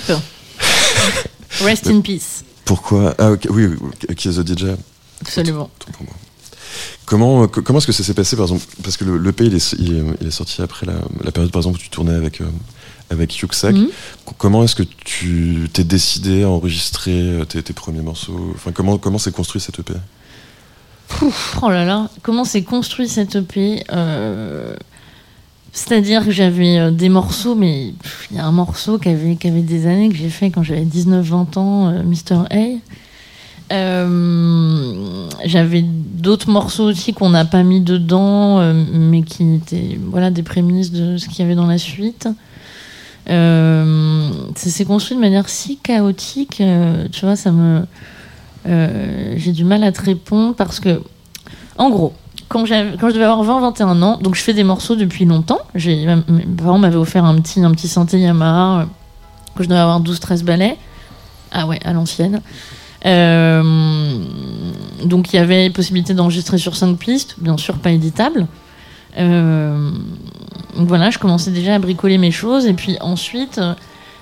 [1.65, 2.45] Rest in peace.
[2.65, 3.17] Pourquoi?
[3.19, 4.67] Ah, oui, oui, Kill the DJ.
[5.23, 5.69] Absolument.
[5.81, 6.15] Tout pour moi.
[7.05, 8.65] Comment, euh, co- comment est-ce que ça s'est passé, par exemple?
[8.85, 10.95] Parce que le, l'EP, il est, il, est, il est sorti après la,
[11.25, 12.45] la période, par exemple, où tu tournais avec, euh,
[13.11, 13.75] avec Yuxak.
[13.75, 13.89] Mhm.
[14.25, 18.53] Co- Comment est-ce que tu t'es décidé à enregistrer euh, tes, tes premiers morceaux?
[18.55, 19.95] Enfin, comment, comment s'est construit cet EP
[21.63, 24.75] Oh là là, comment s'est construit cette EP Euh,
[25.73, 27.95] C'est-à-dire que j'avais euh, des morceaux, mais
[28.31, 31.59] il y a un morceau qui avait, des années que j'ai fait quand j'avais 19-20
[31.59, 32.45] ans, euh, Mr.
[32.51, 32.79] A.
[33.73, 40.31] Euh, j'avais d'autres morceaux aussi qu'on n'a pas mis dedans, euh, mais qui étaient voilà,
[40.31, 42.29] des prémices de ce qu'il y avait dans la suite.
[43.27, 46.63] Ça s'est construit de manière si chaotique,
[47.11, 47.87] tu vois, ça me.
[48.67, 51.03] Euh, j'ai du mal à te répondre parce que,
[51.77, 52.13] en gros,
[52.49, 52.75] quand, je
[53.13, 53.43] devais avoir
[53.73, 55.61] 20-21 ans, donc je fais des morceaux depuis longtemps.
[55.75, 58.85] Mes parents m'avaient offert un petit, un petit synthé Yamaha euh,
[59.55, 60.77] quand je devais avoir 12-13 ballets.
[61.53, 62.41] Ah ouais, à l'ancienne.
[63.07, 64.19] Euh,
[65.05, 68.47] donc il y avait possibilité d'enregistrer sur 5 pistes, bien sûr pas éditable.
[69.17, 72.67] Donc voilà, je commençais déjà à bricoler mes choses.
[72.67, 73.61] Et puis ensuite,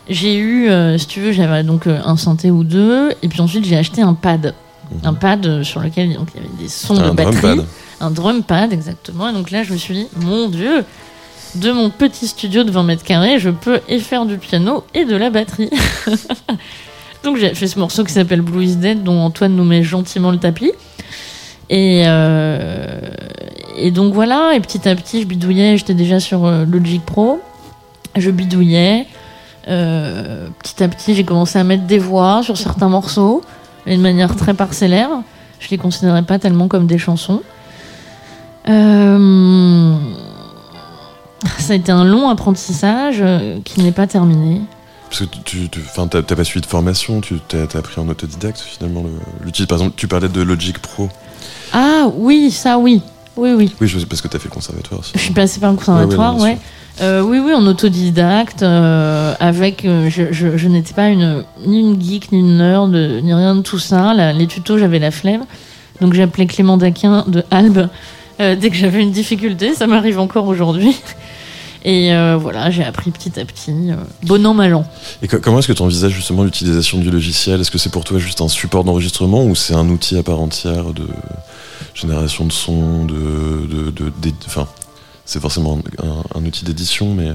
[0.08, 3.12] j'ai eu, euh, si tu veux, j'avais donc euh, un synthé ou deux.
[3.22, 4.54] Et puis ensuite, j'ai acheté un pad.
[5.04, 7.40] Un pad euh, sur lequel donc, il y avait des sons de Un batterie.
[7.40, 7.66] pad.
[8.00, 9.28] Un drum pad, exactement.
[9.28, 10.84] Et donc là, je me suis dit, mon Dieu,
[11.54, 15.04] de mon petit studio de 20 mètres carrés, je peux et faire du piano et
[15.04, 15.70] de la batterie.
[17.24, 20.32] donc j'ai fait ce morceau qui s'appelle Blue is Dead, dont Antoine nous met gentiment
[20.32, 20.72] le tapis.
[21.70, 23.00] Et, euh,
[23.76, 27.40] et donc voilà, et petit à petit, je bidouillais, j'étais déjà sur Logic Pro.
[28.16, 29.06] Je bidouillais.
[29.68, 33.42] Euh, petit à petit, j'ai commencé à mettre des voix sur certains morceaux,
[33.86, 35.08] mais de manière très parcellaire.
[35.60, 37.42] Je les considérais pas tellement comme des chansons.
[38.68, 39.94] Euh,
[41.58, 44.60] ça a été un long apprentissage euh, qui n'est pas terminé.
[45.08, 49.02] Parce que tu, t'as pas suivi de formation, tu t'as t'as appris en autodidacte finalement
[49.02, 49.66] le- l'outil.
[49.66, 51.08] Par exemple, tu parlais de Logic Pro.
[51.72, 53.02] Ah oui, ça oui.
[53.36, 53.72] Oui, oui.
[53.80, 55.12] Oui, je sais parce que t'as fait le conservatoire aussi.
[55.14, 56.58] Je suis passée par le conservatoire, Ouais,
[57.00, 59.84] Euh, oui, oui, en autodidacte, euh, avec.
[59.86, 63.32] euh, je je, je n'étais pas une, ni une geek, ni une nerd, euh, ni
[63.32, 64.12] rien de tout ça.
[64.12, 65.44] La- les tutos, j'avais la flemme.
[66.02, 67.88] Donc j'appelais Clément Daquin de Albe
[68.40, 69.74] euh, dès que j'avais une difficulté.
[69.74, 70.94] Ça m'arrive encore aujourd'hui.
[71.84, 74.84] Et euh, voilà, j'ai appris petit à petit, euh, bon an, mal an.
[75.22, 77.60] Et co- comment est-ce que tu envisages justement l'utilisation du logiciel?
[77.60, 80.38] Est-ce que c'est pour toi juste un support d'enregistrement ou c'est un outil à part
[80.40, 81.08] entière de
[81.94, 84.12] génération de son, de, de,
[85.24, 85.78] c'est forcément
[86.34, 87.28] un, outil d'édition, mais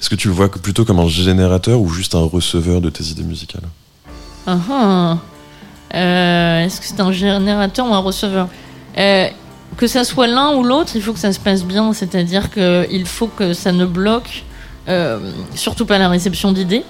[0.00, 3.04] Est-ce que tu le vois plutôt comme un générateur ou juste un receveur de tes
[3.04, 3.62] idées musicales?
[4.46, 5.18] Ah ah.
[5.94, 8.48] Euh, Est-ce que c'est un générateur ou un receveur?
[8.98, 9.28] Euh,
[9.76, 11.92] Que ça soit l'un ou l'autre, il faut que ça se passe bien.
[11.92, 14.44] C'est-à-dire qu'il faut que ça ne bloque
[14.88, 16.84] euh, surtout pas la réception d'idées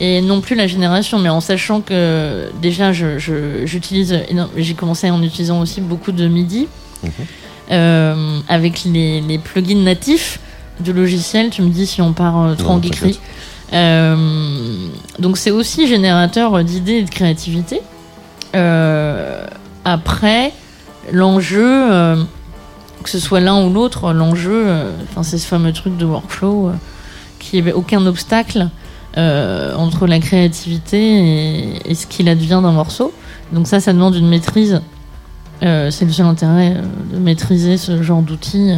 [0.00, 3.18] et non plus la génération, mais en sachant que déjà je-
[3.66, 4.18] j'utilise,
[4.56, 6.68] j'ai commencé en utilisant aussi beaucoup de MIDI
[7.02, 7.10] Mhm.
[7.72, 10.40] euh, avec les, les plugins natifs
[10.80, 11.50] du logiciel.
[11.50, 13.18] Tu me dis si on part euh, trop en geekerie.
[13.72, 14.16] Euh,
[15.18, 17.80] donc c'est aussi générateur d'idées et de créativité.
[18.54, 19.46] Euh,
[19.84, 20.52] après,
[21.12, 22.16] l'enjeu, euh,
[23.02, 24.66] que ce soit l'un ou l'autre, l'enjeu,
[25.10, 26.72] enfin c'est ce fameux truc de workflow,
[27.38, 28.68] qui avait aucun obstacle
[29.16, 33.12] euh, entre la créativité et, et ce qu'il advient d'un morceau.
[33.52, 34.80] Donc ça, ça demande une maîtrise.
[35.62, 36.82] Euh, c'est le seul intérêt euh,
[37.14, 38.70] de maîtriser ce genre d'outils.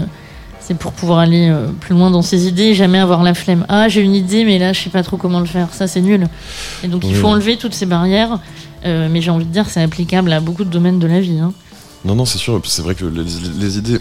[0.60, 3.66] c'est pour pouvoir aller plus loin dans ses idées et jamais avoir la flemme.
[3.68, 5.68] Ah, j'ai une idée, mais là, je sais pas trop comment le faire.
[5.72, 6.26] Ça, c'est nul.
[6.82, 7.14] Et donc, il Oui.
[7.14, 8.38] faut enlever toutes ces barrières.
[8.84, 11.38] Euh, mais j'ai envie de dire, c'est applicable à beaucoup de domaines de la vie.
[11.38, 11.52] hein.
[12.04, 12.60] Non, non, c'est sûr.
[12.64, 13.22] C'est vrai que les,
[13.60, 13.98] les idées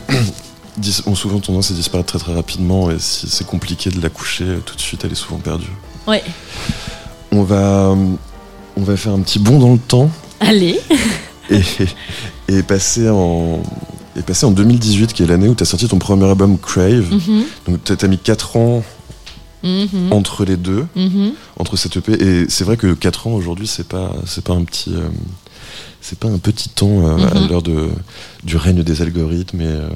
[1.05, 4.45] ont souvent tendance à disparaître très très rapidement et si c'est compliqué de la coucher
[4.65, 5.67] tout de suite, elle est souvent perdue.
[6.07, 6.23] Ouais.
[7.31, 7.95] On va,
[8.77, 10.79] on va faire un petit bond dans le temps Allez.
[11.49, 11.61] et,
[12.49, 13.61] et passer en.
[14.17, 17.05] Et passer en 2018, qui est l'année où tu as sorti ton premier album Crave.
[17.13, 18.83] Mhm, Donc tu as mis 4 ans
[19.63, 21.31] mhm, entre les deux, mhm.
[21.57, 22.11] entre cette EP.
[22.21, 24.93] Et c'est vrai que 4 ans aujourd'hui, c'est pas, c'est pas un petit.
[24.93, 25.07] euh,
[26.01, 27.87] c'est pas un petit temps euh, à l'heure de,
[28.43, 29.87] du règne des algorithmes et, euh,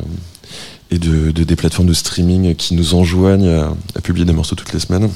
[0.91, 4.55] et de, de- des plateformes de streaming qui nous enjoignent à, à publier des morceaux
[4.55, 5.09] toutes les semaines.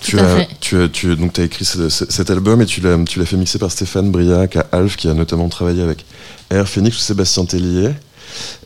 [0.00, 2.96] Tu as, tu as, tu, donc as écrit ce- ce- cet album et tu l'as,
[3.04, 6.04] tu l'as fait mixer par Stéphane Briac à Alf, qui a notamment travaillé avec
[6.50, 7.90] Air Phoenix ou Sébastien Tellier.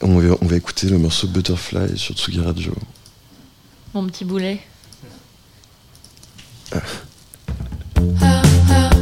[0.03, 2.75] On va, on va écouter le morceau Butterfly sur Tsugi Radio.
[3.95, 4.61] Mon petit boulet.
[8.23, 9.00] and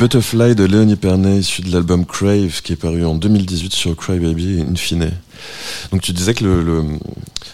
[0.00, 4.60] Butterfly de Léonie Pernet, issu de l'album Crave, qui est paru en 2018 sur Crybaby
[4.60, 5.10] et Infine.
[5.92, 6.80] Donc tu disais que le, le-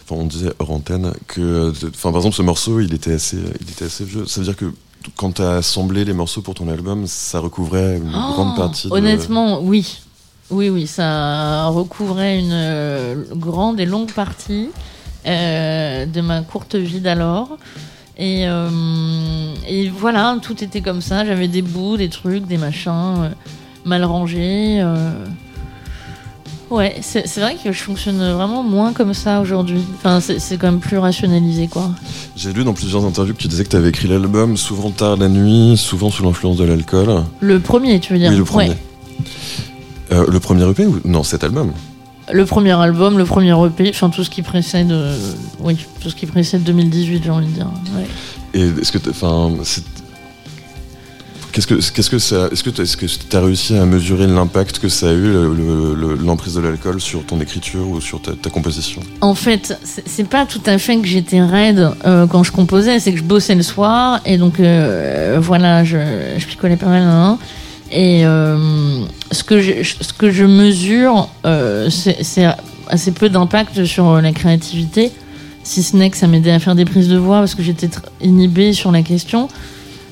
[0.05, 3.37] enfin on disait hors antenne que, euh, enfin par exemple ce morceau il était assez,
[3.61, 4.27] il était assez vieux.
[4.27, 4.73] Ça veut dire que
[5.17, 8.87] quand tu as assemblé les morceaux pour ton album, ça recouvrait une Oh, grande partie
[8.89, 9.99] de- Honnêtement, oui.
[10.51, 14.69] Oui, oui, ça recouvrait une euh, grande et longue partie
[15.27, 17.59] euh, de ma courte vie d'alors.
[18.19, 18.71] Et, euh,
[19.83, 21.25] et voilà, tout était comme ça.
[21.25, 22.93] J'avais des bouts, des trucs, des machins
[23.25, 23.29] euh,
[23.85, 24.81] mal rangés.
[24.81, 25.11] euh.
[26.69, 29.81] Ouais, c'est vrai que je fonctionne vraiment moins comme ça aujourd'hui.
[29.99, 31.91] Enfin, c'est c'est quand même plus rationalisé, quoi.
[32.37, 35.17] J'ai lu dans plusieurs interviews que tu disais que tu avais écrit l'album souvent tard
[35.17, 37.23] la nuit, souvent sous l'influence de l'alcool.
[37.39, 38.31] Le premier, tu veux dire?
[38.33, 38.71] Oui, le premier.
[38.71, 38.77] Ouais.
[40.11, 41.01] Euh, le premier EP ou?
[41.05, 41.71] Non cet album
[42.33, 45.17] Le premier album, le premier EP, enfin tout ce qui précède, euh,
[45.61, 47.71] oui, tout ce qui précède 2018, j'ai envie de dire.
[47.97, 48.07] ouais.
[48.57, 49.53] Et est-ce que enfin
[51.53, 52.97] qu'est-ce que qu'est-ce que est-ce que est-ce
[53.41, 57.25] réussi à mesurer l'impact que ça a eu le- le- le- l'emprise de l'alcool sur
[57.25, 59.03] ton écriture ou sur ta, composition?
[59.21, 63.13] En fait, c'est pas tout à fait que j'étais raide euh, quand je composais, c'est
[63.13, 65.99] que je bossais le soir et donc euh, voilà, je,
[66.39, 67.03] je picolais pas mal.
[67.03, 67.39] hein.
[67.91, 71.29] et euh, ce que je, ce que je mesure,
[71.91, 72.47] c'est
[72.89, 75.11] assez peu d'impact sur la créativité,
[75.67, 77.91] si ce n'est que ça m'aidait à faire des prises de voix parce que j'étais
[78.23, 79.49] inhibée sur la question.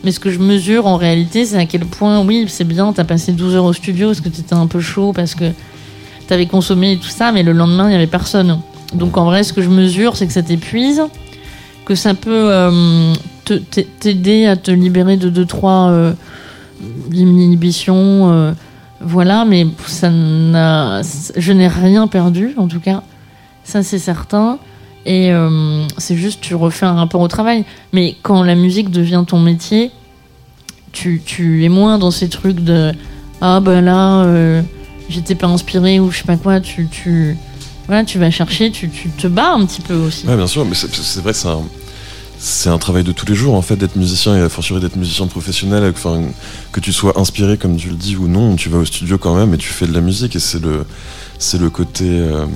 [0.02, 3.05] Mais ce que je mesure en réalité, c'est à quel point, oui, c'est bien, t'as
[3.05, 5.44] passé 12 heures au studio parce que t'étais un peu chaud, parce que
[6.26, 8.59] t'avais consommé et tout ça, mais le lendemain, il n'y avait personne.
[8.94, 11.02] Donc en vrai, ce que je mesure, c'est que ça t'épuise,
[11.84, 13.14] que ça peut euh,
[14.00, 16.12] t'aider à te libérer de 2-3 euh,
[17.12, 18.52] inhibitions, euh,
[19.00, 23.05] voilà, mais ça je n'ai rien perdu, en tout cas,
[23.62, 24.59] ça c'est certain.
[25.07, 27.64] Et euh, c'est juste, tu refais un rapport au travail.
[27.92, 29.90] Mais quand la musique devient ton métier,
[30.92, 32.92] tu, tu es moins dans ces trucs de
[33.40, 34.62] ah ben là, euh,
[35.09, 36.61] j'étais pas inspiré ou je sais pas quoi.
[36.61, 37.36] Tu, tu,
[37.86, 40.26] voilà, tu vas chercher, tu, tu te bats un petit peu aussi.
[40.26, 41.62] Ouais, bien sûr, mais c'est c'est vrai, c'est un,
[42.38, 44.96] c'est un travail de tous les jours en fait d'être musicien et à fortiori d'être
[44.96, 45.92] musicien professionnel.
[45.94, 46.22] Enfin,
[46.72, 49.34] que tu sois inspiré comme tu le dis ou non, tu vas au studio quand
[49.34, 50.86] même et tu fais de la musique et c'est le,
[51.38, 52.46] c'est le côté, euh,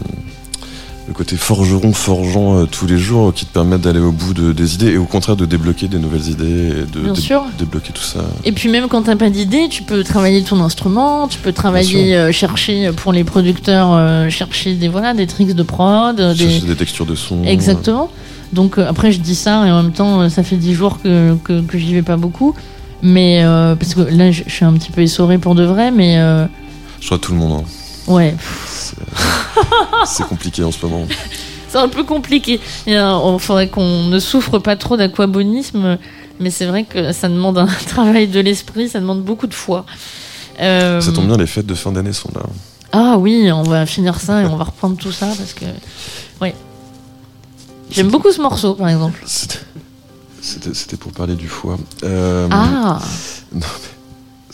[1.09, 4.53] le côté forgeron forgeant euh, tous les jours qui te permettent d'aller au bout de,
[4.53, 6.45] des idées et au contraire de débloquer des nouvelles idées
[6.83, 7.43] et de Bien dé- sûr.
[7.59, 8.21] débloquer tout ça.
[8.45, 12.15] Et puis même quand t'as pas d'idée, tu peux travailler ton instrument, tu peux travailler,
[12.15, 16.61] euh, chercher pour les producteurs, euh, chercher des voilà des tricks de prod, euh, des,
[16.61, 17.43] des textures de son.
[17.45, 18.11] Exactement.
[18.53, 21.01] Donc euh, après je dis ça et en même temps euh, ça fait dix jours
[21.03, 22.55] que, que, que j'y vais pas beaucoup.
[23.03, 26.19] Mais euh, parce que là je suis un petit peu essorée pour de vrai, mais
[26.19, 26.45] euh,
[27.01, 27.63] Je crois tout le monde.
[27.63, 27.69] hein.
[28.09, 28.35] Ouais,
[30.07, 31.07] C'est, compliqué en ce moment.
[31.69, 32.61] c'est un peu compliqué.
[32.87, 35.99] Il faudrait qu'on ne souffre pas trop d'aquabonisme,
[36.41, 39.85] mais c'est vrai que ça demande un travail de l'esprit, ça demande beaucoup de foi.
[40.61, 42.43] Euh, Ça tombe bien, les fêtes de fin d'année sont là.
[42.93, 45.67] Ah oui, on va finir ça et on va reprendre tout ça parce que.
[46.41, 46.55] Ouais.
[47.91, 49.23] J'aime beaucoup ce morceau par exemple.
[50.41, 51.77] C'était, pour parler du foie.
[52.05, 52.99] Euh, Ah
[53.53, 53.98] Non, mais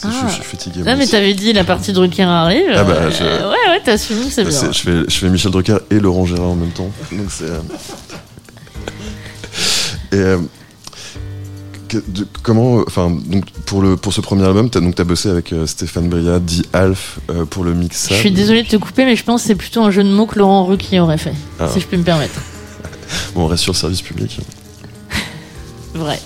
[0.02, 0.08] Ah.
[0.28, 0.80] je suis fatigué.
[0.80, 2.64] Non mais t'avais dit la partie Drucker arrive.
[2.74, 4.72] Ah bah, euh, je- Ouais, ouais, t'assumes, c'est Bah, bien.
[4.72, 6.90] je, fais, je fais Michel Drucker et Laurent Gérard en même temps.
[7.12, 7.44] Donc c'est.
[7.44, 7.60] euh,
[10.12, 10.38] Et euh,
[11.88, 15.28] que- de- comment, enfin, donc pour le pour ce premier album, t'as donc t'as bossé
[15.30, 17.18] avec euh, Stéphane Bria, dit Alf
[17.50, 18.18] pour le Je mixage.
[18.18, 20.26] suis désolée de te couper, mais je pense que c'est plutôt un jeu de mots
[20.26, 21.68] que Laurent Ruquier aurait fait, Ah.
[21.72, 22.40] si je peux me permettre.
[23.34, 24.40] Bon, on reste sur le service public.
[25.94, 26.18] Vrai.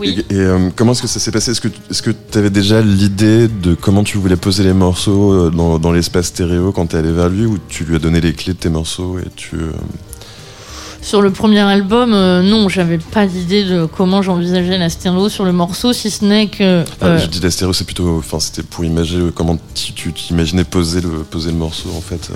[0.00, 0.24] Oui.
[0.30, 1.50] Et, et, euh, comment est-ce que ça s'est passé?
[1.52, 5.50] Est-ce que est-ce que t'avais déjà l'idée de comment tu voulais poser les morceaux euh,
[5.50, 8.32] dans, dans l'espace stéréo quand t'es allé vers lui ou tu lui as donné les
[8.32, 9.72] clés de tes morceaux et tu euh,
[11.02, 15.44] Sur le premier album, euh, non, j'avais pas d'idée de comment j'envisageais la stéréo sur
[15.44, 16.84] le morceau, si ce n'est que.
[17.00, 20.64] Ah, je dis la stéréo, c'est plutôt, enfin, c'était pour imaginer comment tu tu t'imaginais
[20.64, 22.30] poser le poser le morceau en fait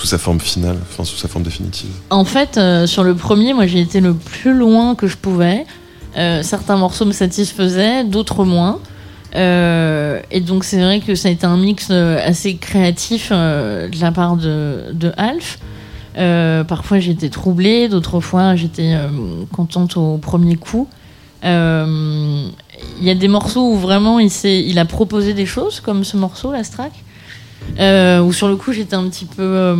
[0.00, 1.90] sous sa forme finale, enfin sous sa forme définitive.
[2.08, 5.66] En fait, euh, sur le premier, moi j'ai été le plus loin que je pouvais.
[6.16, 8.80] Euh, certains morceaux me satisfaisaient, d'autres moins.
[9.36, 14.00] Euh, et donc c'est vrai que ça a été un mix euh, assez créatif de
[14.00, 15.58] la part de, de Alf.
[16.66, 18.96] Parfois j'étais troublée, d'autres fois j'étais
[19.52, 20.88] contente au premier coup.
[21.42, 22.50] Il
[23.00, 26.64] y a des morceaux où vraiment il, a proposé des choses, comme ce morceau, la
[26.64, 26.92] Strack.
[27.78, 29.76] Euh, où sur le coup j'étais un petit peu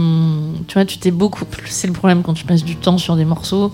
[0.68, 3.24] tu vois tu t'es beaucoup c'est le problème quand tu passes du temps sur des
[3.24, 3.72] morceaux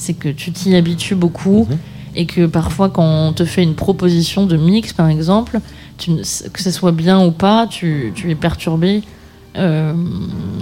[0.00, 1.76] c'est que tu t'y habitues beaucoup Mhm.
[2.16, 5.60] et que parfois quand on te fait une proposition de mix par exemple
[5.98, 6.12] tu,
[6.52, 9.02] que ce soit bien ou pas tu, tu es perturbé
[9.56, 9.92] euh,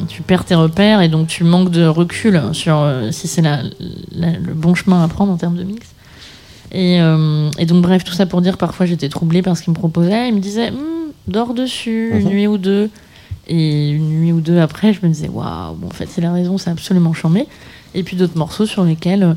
[0.08, 3.62] tu perds tes repères et donc tu manques de recul sur euh, si c'est la-
[4.12, 5.86] la- le bon chemin à prendre en termes de mix
[6.72, 9.72] et, euh, et donc bref tout ça pour dire parfois j'étais troublée par ce qu'il
[9.72, 12.28] me proposait il me disait Hum, dors dessus une Mhm.
[12.30, 12.90] nuit ou deux
[13.46, 16.32] et une nuit ou deux après je me disais waouh bon en fait c'est la
[16.32, 17.46] raison c'est absolument charmé
[17.94, 19.34] et puis d'autres morceaux sur lesquels euh,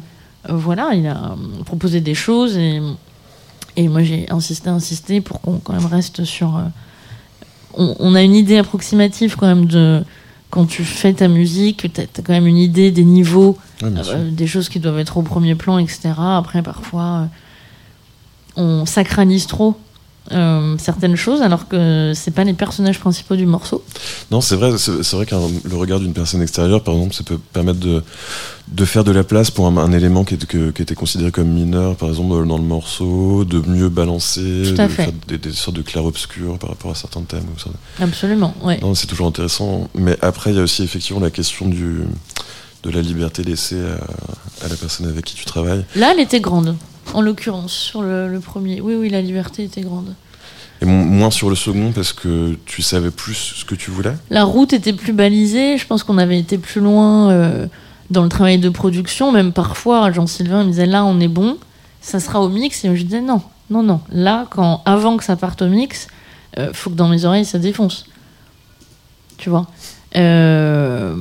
[0.49, 2.81] voilà, il a euh, proposé des choses et,
[3.77, 6.57] et moi j'ai insisté, insisté pour qu'on quand même reste sur.
[6.57, 6.61] euh,
[7.73, 10.03] on, on a une idée approximative quand même de
[10.49, 13.57] quand tu fais ta musique, t'as as quand même une idée des niveaux,
[14.15, 16.09] euh, des choses qui doivent être au premier plan, etc.
[16.17, 17.27] Après, parfois,
[18.57, 19.77] euh, on sacralise trop
[20.31, 23.83] euh, certaines choses alors que c'est pas les personnages principaux du morceau.
[24.29, 27.39] Non, c'est vrai, c'est vrai que le regard d'une personne extérieure, par exemple, ça peut
[27.51, 28.03] permettre de,
[28.67, 31.31] de faire de la place pour un, un élément qui était, que- qui était considéré
[31.31, 35.75] comme mineur, par exemple, dans le morceau, de mieux balancer, de faire des, des sortes
[35.77, 37.43] de clairs-obscurs par rapport à certains thèmes.
[37.99, 38.79] Absolument, ouais.
[38.81, 39.89] Non, c'est toujours intéressant.
[39.95, 42.01] Mais après, il y a aussi effectivement la question du,
[42.83, 45.83] de la liberté laissée à, à la personne avec qui tu travailles.
[45.95, 46.75] Là, elle était grande,
[47.13, 48.81] en l'occurrence, sur le, le premier.
[48.81, 50.13] Oui, oui, la liberté était grande.
[50.81, 54.13] Et mo- moins sur le second parce que tu savais plus ce que tu voulais?
[54.29, 55.77] La route était plus balisée.
[55.77, 57.67] Je pense qu'on avait été plus loin euh,
[58.09, 59.31] dans le travail de production.
[59.31, 61.57] Même parfois, Jean-Sylvain me disait là, on est bon,
[62.01, 62.83] ça sera au mix.
[62.85, 64.01] Et je disais non, non, non.
[64.11, 66.07] Là, quand, avant que ça parte au mix,
[66.57, 68.05] euh, faut que dans mes oreilles, ça défonce.
[69.37, 69.67] Tu vois?
[70.15, 71.15] Euh,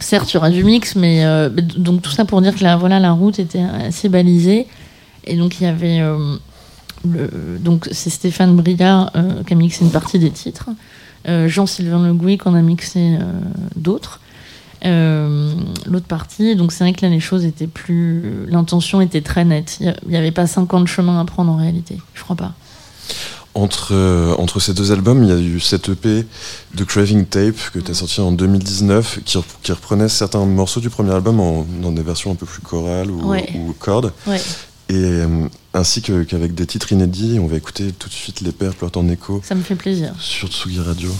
[0.00, 2.76] Certes, il y aura du mix, mais euh, donc tout ça pour dire que la,
[2.76, 4.66] voilà, la route était assez balisée.
[5.28, 6.00] Et donc, il y avait.
[6.00, 6.36] euh,
[7.08, 10.68] le- donc c'est Stéphane Briard euh, qui a mixé une partie des titres.
[11.28, 13.18] Euh, Jean-Sylvain Le Gouy qu'on a mixé
[13.76, 14.20] d'autres.
[14.84, 15.52] Euh,
[15.86, 18.46] L'autre partie, donc c'est vrai que là les choses étaient plus.
[18.48, 19.78] L'intention était très nette.
[19.80, 21.98] Il n'y avait pas 50 chemins à prendre en réalité.
[22.14, 22.52] Je crois pas.
[23.54, 26.24] Entre, euh, entre ces deux albums, il y a eu cette EP
[26.74, 30.90] de Craving Tape que tu as sorti en 2019 qui, qui reprenait certains morceaux du
[30.90, 33.48] premier album en, dans des versions un peu plus chorales ou, Ouais.
[33.56, 34.12] ou cordes.
[34.28, 34.40] Ouais.
[34.90, 38.52] Et euh, ainsi que- qu'avec des titres inédits, on va écouter tout de suite Les
[38.52, 40.14] Pères pleurent en écho Ça me fait plaisir.
[40.18, 41.10] sur Tsugi Radio.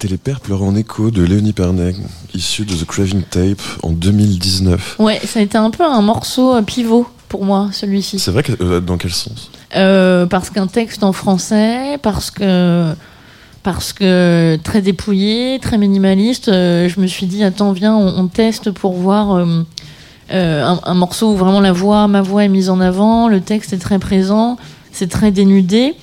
[0.00, 1.94] C'était Les Pères pleurant en écho de Léonie Pernet,
[2.32, 4.96] issu de The Craving Tape en 2019.
[4.98, 8.18] Ouais, ça a été un peu un morceau euh, pivot pour moi, celui-ci.
[8.18, 9.50] C'est vrai que euh, dans quel sens?
[9.76, 12.94] Euh, parce qu'un texte en français, parce que
[13.62, 16.48] parce que très dépouillé, très minimaliste.
[16.48, 19.66] euh, je me suis dit attends viens on, on teste pour voir un,
[20.30, 23.78] un morceau où vraiment la voix, ma voix est mise en avant, le texte est
[23.78, 24.56] très présent,
[24.92, 25.94] c'est très dénudé.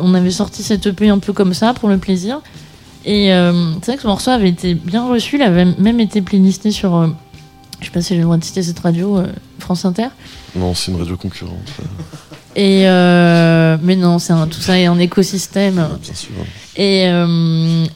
[0.00, 2.40] On avait sorti cette EP un peu comme ça pour le plaisir.
[3.04, 6.22] Et euh, c'est vrai que ce morceau avait été bien reçu, il avait même été
[6.22, 7.08] playlisté sur, euh,
[7.80, 9.26] je sais pas si j'ai le droit de citer cette radio, euh,
[9.58, 10.08] France Inter.
[10.54, 11.56] Non, c'est une radio concurrente.
[12.54, 15.88] Et euh, mais non, c'est tout ça est un écosystème.
[16.02, 16.30] bien sûr.
[16.76, 17.04] Et,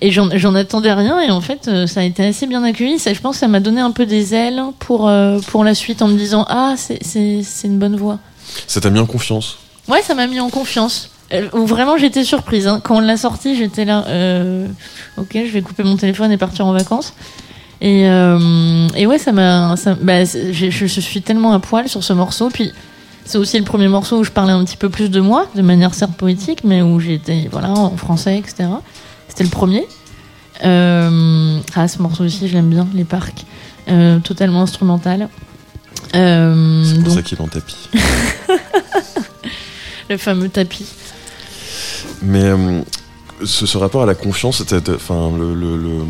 [0.00, 2.98] et j'en attendais rien et en fait ça a été assez bien accueilli.
[2.98, 5.10] Ça, je pense que ça m'a donné un peu des ailes pour,
[5.48, 8.18] pour la suite en me disant ah c'est- une bonne voix.
[8.66, 9.58] Ça t'a mis en confiance?
[9.88, 11.10] Ouais, ça m'a mis en confiance.
[11.52, 12.68] Où vraiment j'étais surprise.
[12.68, 12.80] hein.
[12.82, 14.68] Quand on l'a sorti, j'étais là, euh,
[15.16, 17.14] ok, je vais couper mon téléphone et partir en vacances.
[17.80, 19.74] Et, euh, et ouais, ça m'a.
[20.00, 22.48] Bah, je, je suis tellement à poil sur ce morceau.
[22.48, 22.70] Puis
[23.24, 25.62] c'est aussi le premier morceau où je parlais un petit peu plus de moi, de
[25.62, 28.68] manière certes poétique, mais où j'étais voilà, en français, etc.
[29.28, 29.84] C'était le premier.
[30.64, 33.44] Euh, ah, ce morceau aussi, je l'aime bien, Les Parcs.
[34.22, 35.28] Totalement instrumental.
[36.12, 37.88] C'est pour donc, ça qu'il est en tapis.
[40.08, 40.86] le fameux tapis.
[42.26, 42.82] Mais euh,
[43.44, 46.04] ce, ce rapport à la confiance, c'était, enfin, le, le- le-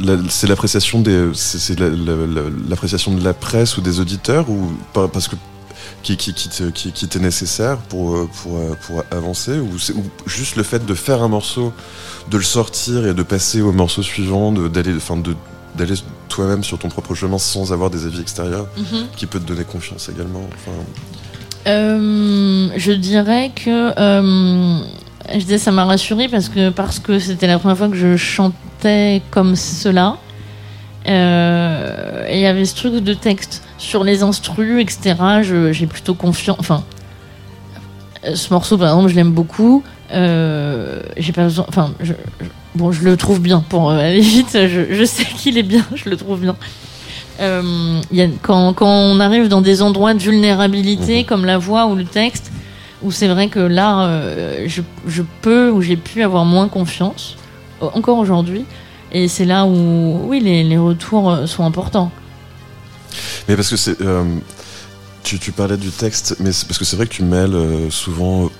[0.00, 2.50] la- c'est l'appréciation des, c'est, la- la-
[3.14, 5.36] de la presse ou des auditeurs ou par- parce que
[6.02, 9.78] qui, qui, qui, te- qui, qui était nécessaire pour, euh, pour, euh, pour avancer ou,
[9.78, 9.94] c'est,
[10.26, 11.72] juste le fait de faire un morceau,
[12.30, 15.34] de le sortir et de passer au morceau suivant, de, d'aller, enfin, de,
[15.76, 15.94] d'aller
[16.28, 18.66] toi-même sur ton propre chemin sans avoir des avis extérieurs
[19.16, 20.48] qui peut te donner confiance également.
[20.54, 20.76] Enfin,
[21.66, 24.78] Euh, je dirais que euh,
[25.32, 28.16] je disais ça m'a rassurée parce que parce que c'était la première fois que je
[28.16, 30.18] chantais comme cela.
[31.08, 35.14] Euh, et il y avait ce truc de texte sur les instrus, etc.
[35.72, 36.56] J'ai plutôt confiance.
[36.58, 36.84] Enfin,
[38.34, 39.84] ce morceau, par exemple, je l'aime beaucoup.
[40.10, 41.66] J'ai pas besoin.
[41.68, 42.12] Enfin, je,
[42.74, 43.64] bon, je le trouve bien.
[43.68, 45.84] Pour aller vite, je sais qu'il est bien.
[45.94, 46.56] Je le trouve bien.
[47.40, 51.58] Euh, il y a, quand, quand on arrive dans des endroits de vulnérabilité comme la
[51.58, 52.50] voix ou le texte,
[53.02, 57.36] où c'est vrai que là, euh, je, je peux ou j'ai pu avoir moins confiance,
[57.82, 58.64] euh, encore aujourd'hui.
[59.12, 62.10] Et c'est là où, oui, les, les retours sont importants.
[63.48, 64.00] Mais parce que c'est.
[64.00, 64.24] euh,
[65.22, 67.56] tu, tu parlais du texte, mais parce que c'est vrai que tu mêles
[67.90, 68.50] souvent.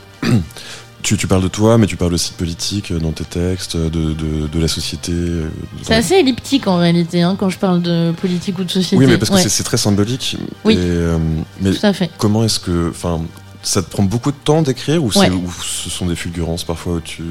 [1.07, 3.77] Tu, tu parles de toi, mais tu parles aussi de politique euh, dans tes textes,
[3.77, 5.13] de, de, de la société.
[5.13, 5.49] euh,
[5.83, 8.97] C'est assez elliptique en réalité, hein, quand je parle de politique ou de société.
[8.97, 10.37] Oui, mais parce que Ouais, c'est- très symbolique.
[10.65, 10.75] Oui.
[10.75, 11.17] Et, euh,
[11.61, 12.11] mais tout à fait.
[12.19, 12.91] comment est-ce que.
[12.91, 13.21] Enfin,
[13.63, 15.31] ça te prend beaucoup de temps d'écrire ou, c'est- Ouais.
[15.31, 17.23] ou ce sont des fulgurances parfois où tu.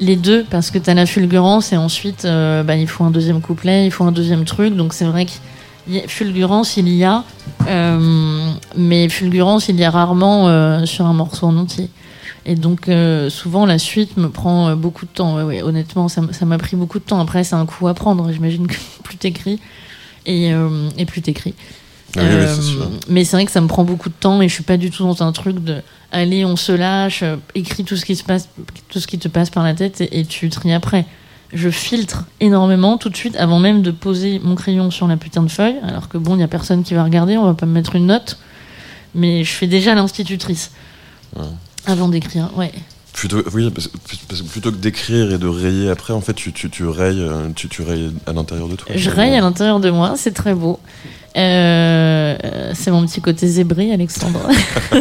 [0.00, 3.40] Les deux, parce que t'as la fulgurance et ensuite euh, bah, il faut un deuxième
[3.40, 4.76] couplet, il faut un deuxième truc.
[4.76, 7.24] Donc c'est vrai a fulgurance, il y a,
[7.68, 11.88] euh, mais fulgurance, il y a rarement euh, sur un morceau en entier.
[12.46, 15.36] Et donc euh, souvent la suite me prend euh, beaucoup de temps.
[15.36, 17.20] Ouais, ouais, honnêtement, ça m'a pris beaucoup de temps.
[17.20, 18.30] Après, c'est un coup à prendre.
[18.32, 19.60] J'imagine que plus t'écris
[20.26, 21.54] et, euh, et plus t'écris.
[22.16, 22.56] Ah oui, Euh,
[23.08, 24.90] mais c'est vrai que ça me prend beaucoup de temps et je suis pas du
[24.90, 25.82] tout dans un truc de
[26.12, 27.24] allez on se lâche,
[27.56, 28.48] écris tout ce qui se passe,
[28.88, 31.06] tout ce qui te passe par la tête et, et tu tries après.
[31.52, 35.42] Je filtre énormément tout de suite avant même de poser mon crayon sur la putain
[35.42, 37.66] de feuille, alors que bon il y a personne qui va regarder, on va pas
[37.66, 38.38] me mettre une note,
[39.14, 40.70] mais je fais déjà l'institutrice
[41.36, 41.42] Ouais.
[41.86, 42.50] Avant d'écrire.
[42.56, 42.72] Ouais.
[43.12, 43.88] Plutôt, oui, parce,
[44.28, 47.20] parce que plutôt que d'écrire et de rayer après, en fait, tu, tu, tu rayes,
[47.20, 48.88] euh, tu, tu rayes à l'intérieur de toi.
[48.94, 50.80] Je raye à l'intérieur de moi, c'est très beau.
[51.36, 52.36] Euh,
[52.74, 54.40] c'est mon petit côté zébré, Alexandre.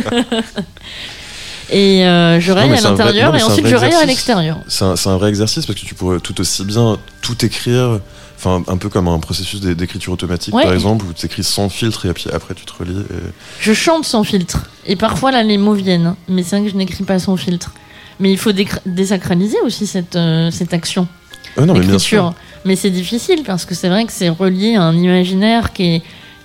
[1.71, 4.59] et euh, je raye à l'intérieur et ensuite je raye à l'extérieur.
[4.67, 7.99] C'est un, c'est un vrai exercice parce que tu pourrais tout aussi bien tout écrire,
[8.45, 10.63] enfin un peu comme un processus d'é- d'écriture automatique Ouais.
[10.63, 12.99] par exemple, où tu écris sans filtre et après tu te relis.
[12.99, 13.31] et-
[13.61, 14.69] Je chante sans filtre.
[14.85, 16.15] Et parfois là les mots viennent.
[16.27, 17.71] Mais c'est vrai que je n'écris pas sans filtre.
[18.19, 18.51] Mais il faut
[18.85, 21.07] désacraliser aussi cette, euh, cette action
[21.57, 22.33] Ah non, mais bien sûr.
[22.65, 26.01] Mais c'est difficile parce que c'est vrai que c'est relié à un imaginaire qui est,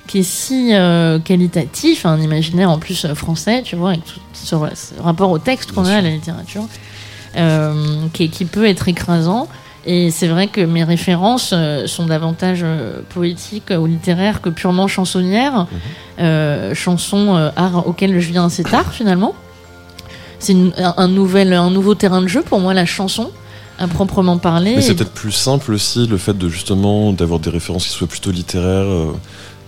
[0.07, 4.19] qui est si euh, qualitatif, un imaginaire en plus euh, français, tu vois, avec tout
[4.33, 6.65] ce, ce rapport au texte qu'on a à la littérature,
[7.37, 9.49] euh, qui, qui peut être écrasant.
[9.91, 14.86] Et c'est vrai que mes références euh, sont davantage euh, poétiques ou littéraires que purement
[14.86, 15.66] chansonnières.
[16.18, 19.34] Euh, chansons, art auquel je viens assez tard finalement.
[20.41, 23.30] C'est un, un nouvel, un nouveau terrain de jeu pour moi, la chanson,
[23.78, 24.74] à proprement parler.
[24.76, 28.09] Mais c'est peut-être plus simple aussi le fait de justement d'avoir des références qui soient
[28.09, 29.12] plutôt littéraires euh,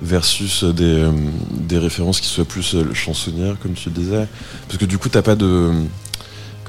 [0.02, 1.12] versus des, euh,
[1.50, 4.26] des références qui soient plus euh, chansonnières, comme tu le disais.
[4.66, 5.70] Parce que du coup, t'as pas de.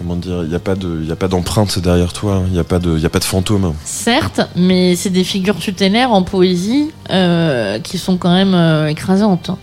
[0.02, 2.54] Comment dire, il n'y a pas de, il y a pas d'empreinte derrière toi, il
[2.54, 3.74] n'y a pas de, il a pas de fantôme.
[3.86, 9.50] Certes, mais c'est des figures tutélaires en poésie euh, qui sont quand même euh, écrasantes.
[9.52, 9.58] hein.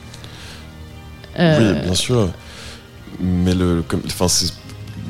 [1.39, 2.29] Euh, Oui, bien sûr.
[3.21, 4.27] Mais le, enfin,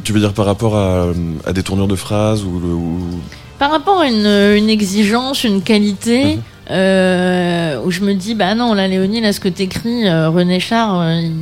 [0.05, 1.09] tu veux dire par rapport à,
[1.45, 3.21] à des tournures de phrases ou, le- ou-
[3.59, 6.43] Par rapport à une, une exigence, une qualité, Mhm.
[6.71, 10.61] euh, où je me dis, bah non, là, Léonie, là, ce que t'écris, euh, René
[10.61, 11.33] Char, euh, il,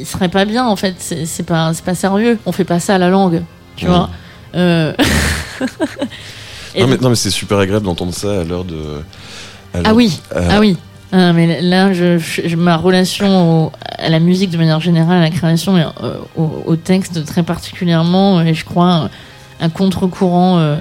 [0.00, 0.94] il serait pas bien, en fait.
[0.98, 2.38] C'est pas, pas sérieux.
[2.46, 3.42] On fait pas ça à la langue,
[3.76, 4.08] tu vois.
[4.54, 4.92] Euh,
[6.78, 8.76] non, mais, non, mais c'est super agréable d'entendre ça à l'heure de.
[8.76, 10.76] à ah l'heure- oui, ah oui.
[11.10, 15.20] Ah, mais là, je, je- ma relation au- à la musique de manière générale, à
[15.22, 15.90] la création euh,
[16.36, 19.08] au, au texte très particulièrement, et je crois
[19.60, 20.76] un contre-courant euh,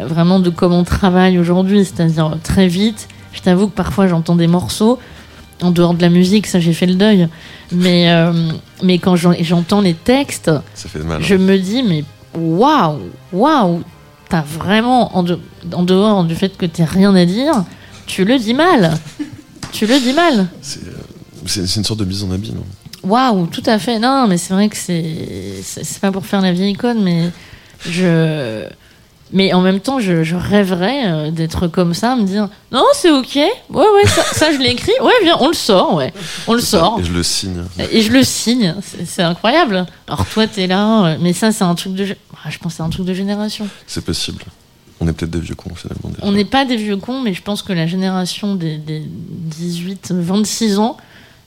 [0.00, 3.08] vraiment de comment on travaille aujourd'hui, c'est-à-dire très vite.
[3.32, 4.98] Je t'avoue que parfois j'entends des morceaux
[5.62, 7.28] en dehors de la musique, ça j'ai fait le deuil,
[7.72, 8.32] mais, euh,
[8.82, 11.18] mais quand j'en- j'entends les textes, Ça fait mal.
[11.20, 11.24] hein.
[11.24, 12.04] je me dis, mais
[12.36, 12.98] waouh,
[13.32, 13.82] waouh,
[14.28, 15.38] t'as vraiment, en, de-
[15.72, 17.64] en dehors du fait que t'aies rien à dire,
[18.06, 18.94] tu le dis mal.
[19.72, 20.46] tu le dis mal.
[20.60, 22.58] C'est, euh, une sorte de mise en abîme.
[23.02, 23.98] Waouh, tout à fait.
[23.98, 25.04] Non, mais c'est vrai que c'est,
[25.62, 27.30] c'est pas pour faire la vieille conne, mais
[27.88, 28.64] je.
[29.34, 33.10] Mais en même temps, je, je rêverais euh, d'être comme ça, me dire non, c'est
[33.10, 36.14] ok, ouais, ouais, ça, ça, je l'ai écrit, ouais, viens, on le sort, ouais,
[36.46, 36.98] on le sort.
[37.00, 37.64] Et je le signe.
[37.90, 38.74] Et je le signe,
[39.04, 39.84] c'est incroyable.
[40.06, 42.16] Alors toi, t'es là, euh, mais ça, c'est un truc de.
[42.44, 43.66] Ah, Je pense que c'est un truc de génération.
[43.86, 44.44] C'est possible.
[45.00, 46.10] On est peut-être des vieux cons finalement.
[46.14, 46.24] déjà.
[46.24, 49.02] On n'est pas des vieux cons, mais je pense que la génération des, des
[49.60, 50.96] 18-26 ans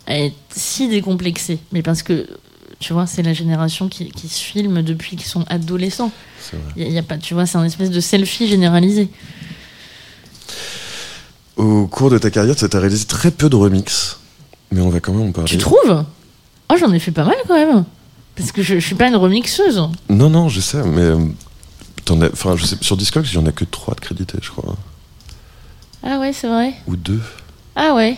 [0.07, 1.59] est si décomplexée.
[1.71, 2.27] Mais parce que,
[2.79, 6.11] tu vois, c'est la génération qui, qui se filme depuis qu'ils sont adolescents.
[6.75, 9.09] Il y a- il y a pas, tu vois, c'est un espèce de selfie généralisé.
[11.55, 14.19] Au cours de ta carrière, tu as réalisé très peu de remix.
[14.71, 15.49] Mais on va quand même en parler.
[15.49, 16.03] Tu trouves?
[16.69, 17.85] Oh, j'en ai fait pas mal quand même.
[18.35, 19.81] Parce que je, je suis pas une remixeuse.
[20.09, 21.01] Non, non, je sais, mais.
[21.01, 21.17] euh,
[22.05, 24.37] t'en as- Enfin, je sais, sur Discogs, il y en a que 3 de crédités,
[24.41, 24.75] je crois.
[26.03, 26.73] Ah ouais, c'est vrai.
[26.87, 27.19] Ou 2.
[27.75, 28.17] Ah ouais.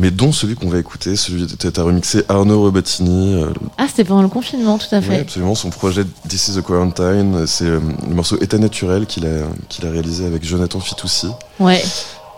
[0.00, 3.34] Mais dont celui qu'on va écouter, celui tu as remixé Arnaud Robottini.
[3.42, 5.10] euh, Ah, c'était pendant le confinement, tout à fait.
[5.10, 7.46] ouais, absolument, son projet This is a Quarantine.
[7.46, 11.26] C'est euh, le morceau État naturel qu'il a, qu'il a réalisé avec Jonathan Fitoussi.
[11.58, 11.82] Ouais.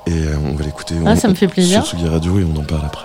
[0.06, 0.94] Et euh, on va l'écouter.
[1.04, 1.84] Ah, on- ça me fait plaisir.
[1.84, 3.04] Sur Sugi Radio et on en parle après.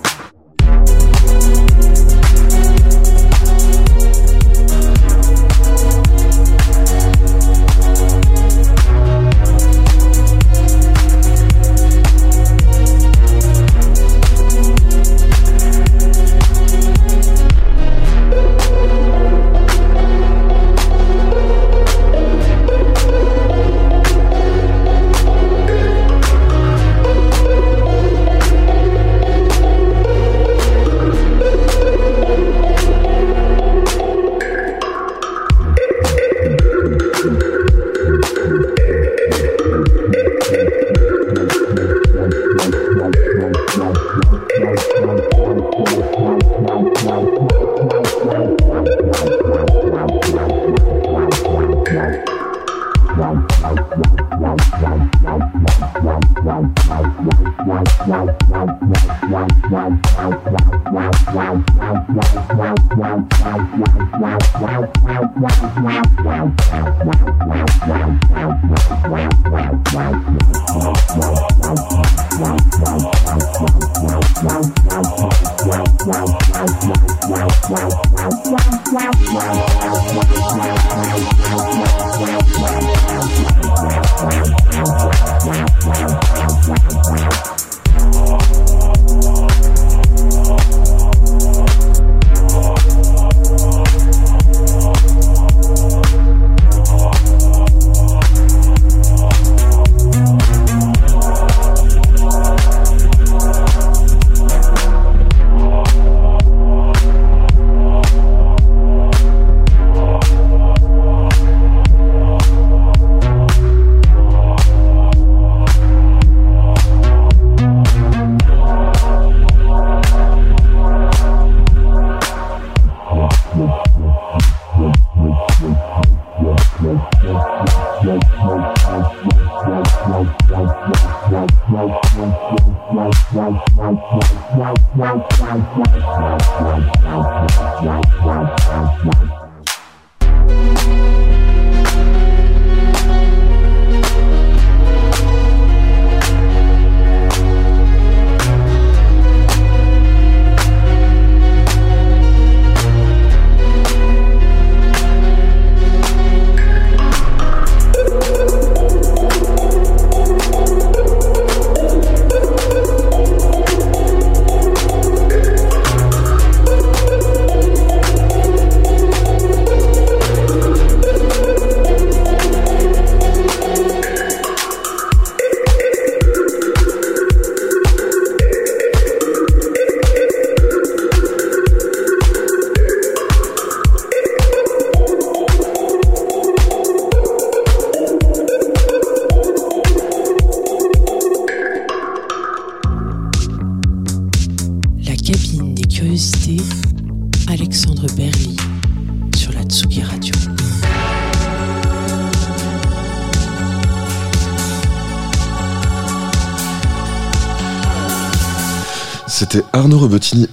[72.41, 73.61] Wow.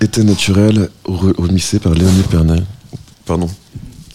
[0.09, 2.63] Robotini, Été naturel, re- remixé par Léonie Pernet.
[3.27, 3.49] Pardon,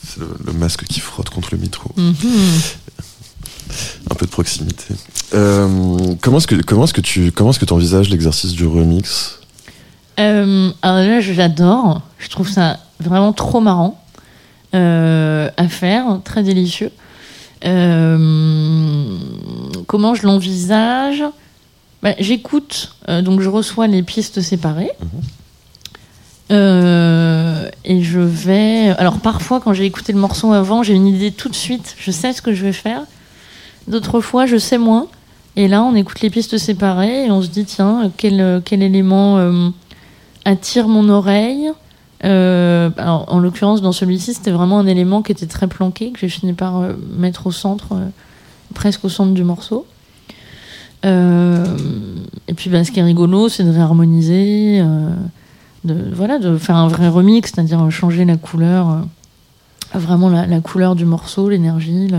[0.06, 1.92] c'est le, le masque qui frotte contre le micro.
[1.98, 2.16] Mhm.
[4.12, 4.94] Un peu de proximité.
[5.34, 8.66] Euh, comment est-ce que comment est-ce que tu comment est-ce que tu envisages l'exercice du
[8.68, 9.40] remix?
[10.20, 12.02] Euh, alors là, j'adore.
[12.20, 14.00] Je trouve ça vraiment trop marrant
[14.76, 16.92] euh, à faire, très délicieux.
[17.66, 19.18] Euh,
[19.88, 21.24] comment je l'envisage?
[22.04, 24.92] Bah, J'écoute, donc je reçois les pistes séparées.
[26.52, 28.90] Euh, et je vais.
[28.98, 31.96] Alors parfois, quand j'ai écouté le morceau avant, j'ai une idée tout de suite.
[31.98, 33.04] Je sais ce que je vais faire.
[33.88, 35.08] D'autres fois, je sais moins.
[35.56, 39.38] Et là, on écoute les pistes séparées et on se dit tiens, quel, quel élément
[39.38, 39.70] euh,
[40.46, 41.70] attire mon oreille?
[42.24, 46.30] Euh, En l'occurrence, dans celui-ci, c'était vraiment un élément qui était très planqué, que j'ai
[46.30, 46.82] fini par
[47.18, 47.98] mettre au centre,
[48.74, 49.86] presque au centre du morceau.
[51.04, 54.82] Et puis, bah, ce qui est rigolo, c'est de réharmoniser,
[55.84, 60.60] de, voilà, de faire un vrai remix, c'est-à-dire changer la couleur, euh, vraiment la, la
[60.62, 62.10] couleur du morceau, l'énergie,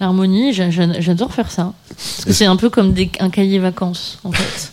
[0.00, 0.52] l'harmonie.
[0.52, 1.72] J'a- j'a- J'adore faire ça.
[1.96, 4.72] C'est un peu comme des, un cahier vacances, en fait.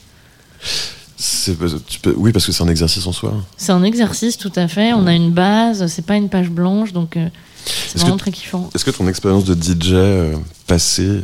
[1.17, 1.55] C'est
[1.87, 3.33] tu peux- oui parce que c'est un exercice en soi.
[3.57, 4.93] C'est un exercice, tout à fait.
[4.93, 7.27] On a une base, c'est pas une page blanche, donc euh,
[7.65, 8.69] c'est vraiment que- très kiffant.
[8.75, 10.35] Est-ce que ton expérience de DJ euh,
[10.67, 11.21] passée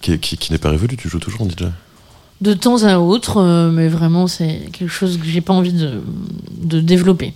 [0.00, 1.64] qui, qui, qui n'est pas révolue, tu joues toujours en DJ
[2.42, 6.02] De temps à autre, euh, mais vraiment, c'est quelque chose que j'ai pas envie de,
[6.60, 7.32] de développer.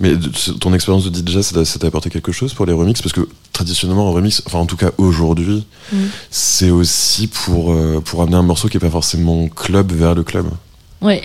[0.00, 0.12] Mais
[0.60, 3.02] ton expérience de DJ, ça t'a ça t'a apporté quelque chose pour les remixes?
[3.02, 5.96] Parce que traditionnellement, un remix, enfin en tout cas aujourd'hui, Mm.
[6.30, 10.22] c'est aussi pour, euh, pour amener un morceau qui n'est pas forcément club vers le
[10.22, 10.46] club.
[11.00, 11.22] Ouais.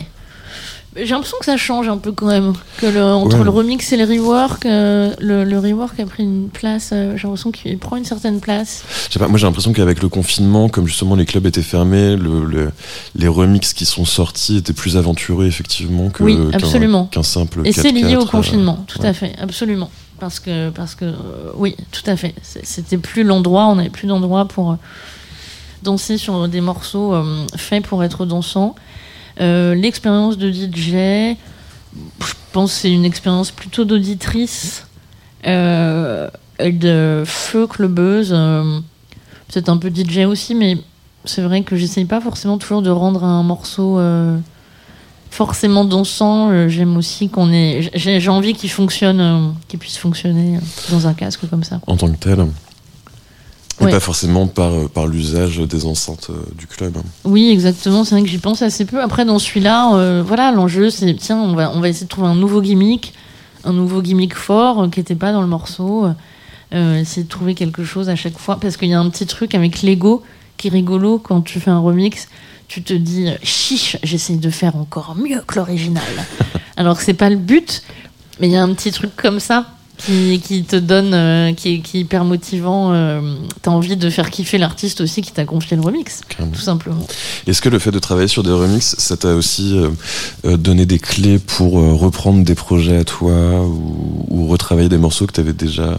[0.96, 2.54] J'ai l'impression que ça change un peu quand même.
[2.78, 3.44] Que le, entre Ouais.
[3.44, 7.24] le remix et le rework, euh, le, le rework a pris une place, euh, j'ai
[7.24, 8.84] l'impression qu'il prend une certaine place.
[9.08, 12.16] Je sais pas, moi j'ai l'impression qu'avec le confinement, comme justement les clubs étaient fermés,
[12.16, 12.72] le, le-
[13.16, 17.06] les remixes qui sont sortis étaient plus aventureux effectivement que Oui, qu'un- absolument.
[17.06, 17.62] qu'un simple.
[17.66, 19.08] Et c'est lié 4-4, au euh, confinement, tout ouais.
[19.08, 19.90] à fait, absolument.
[20.20, 21.12] Parce que, parce que
[21.56, 22.34] oui, tout à fait.
[22.44, 24.78] C'était plus l'endroit, on n'avait plus d'endroit pour
[25.82, 27.14] danser sur des morceaux
[27.58, 28.76] faits pour être dansants.
[29.42, 31.36] Euh, L'expérience de DJ,
[32.20, 34.86] je pense c'est une expérience plutôt d'auditrice
[35.46, 36.30] euh,
[36.60, 38.32] de feu clubbeuse.
[38.32, 38.80] euh,
[39.52, 40.78] Peut-être un peu DJ aussi, mais
[41.26, 44.00] c'est vrai que j'essaye pas forcément toujours de rendre un morceau
[45.30, 46.68] forcément dansant.
[46.70, 47.92] J'aime aussi qu'on ait.
[47.94, 50.60] J'ai envie qu'il fonctionne, qu'il puisse fonctionner
[50.90, 51.80] dans un casque comme ça.
[51.86, 52.48] En tant que tel.
[53.82, 53.92] Et Ouais.
[53.92, 56.98] pas forcément par, euh, par l'usage des enceintes euh, du club.
[57.24, 58.04] Oui, exactement.
[58.04, 59.02] C'est vrai que j'y pense assez peu.
[59.02, 62.28] Après, dans celui-là, euh, voilà, l'enjeu, c'est tiens, on va, on va essayer de trouver
[62.28, 63.14] un nouveau gimmick,
[63.64, 66.08] un nouveau gimmick fort euh, qui n'était pas dans le morceau.
[66.74, 68.60] Euh, essayer de trouver quelque chose à chaque fois.
[68.60, 70.22] Parce qu'il y a un petit truc avec l'ego
[70.58, 72.28] qui est rigolo quand tu fais un remix.
[72.68, 76.04] Tu te dis, chiche, j'essaye de faire encore mieux que l'original.
[76.78, 77.84] Alors que c'est pas le but,
[78.40, 79.66] mais il y a un petit truc comme ça.
[79.98, 82.92] Qui, qui te donne, euh, qui, est, qui est hyper motivant.
[82.94, 83.22] Euh,
[83.62, 86.52] T'as envie de faire kiffer l'artiste aussi qui t'a confié le remix, Carrément.
[86.52, 87.08] tout simplement.
[87.48, 89.90] Est-ce que le fait de travailler sur des remixes, ça t'a aussi euh,
[90.46, 95.26] euh, donné des clés pour reprendre des projets à toi ou, ou retravailler des morceaux
[95.28, 95.98] que tu avais déjà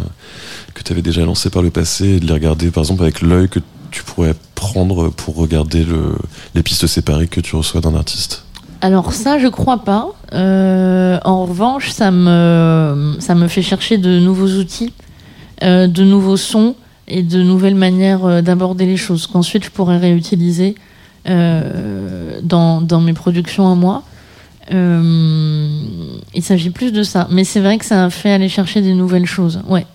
[0.74, 3.22] que tu avais déjà lancés par le passé et de les regarder par exemple avec
[3.22, 3.60] l'œil que
[3.92, 6.16] tu pourrais prendre pour regarder le,
[6.56, 8.44] les pistes séparées que tu reçois d'un artiste?
[8.84, 10.10] Alors ça, je crois pas.
[10.34, 13.16] Euh, en revanche, ça me,
[13.48, 14.92] fait chercher de nouveaux outils,
[15.62, 16.76] euh, de nouveaux sons
[17.08, 20.74] et de nouvelles manières euh, d'aborder les choses qu'ensuite je pourrais réutiliser
[21.24, 24.02] dans, mes productions à moi.
[24.70, 27.26] Il s'agit plus de ça.
[27.30, 29.62] Mais c'est vrai que ça a fait aller chercher des nouvelles choses.
[29.66, 29.86] Ouais.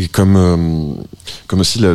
[0.00, 0.56] Et comme, euh,
[1.48, 1.94] comme aussi la,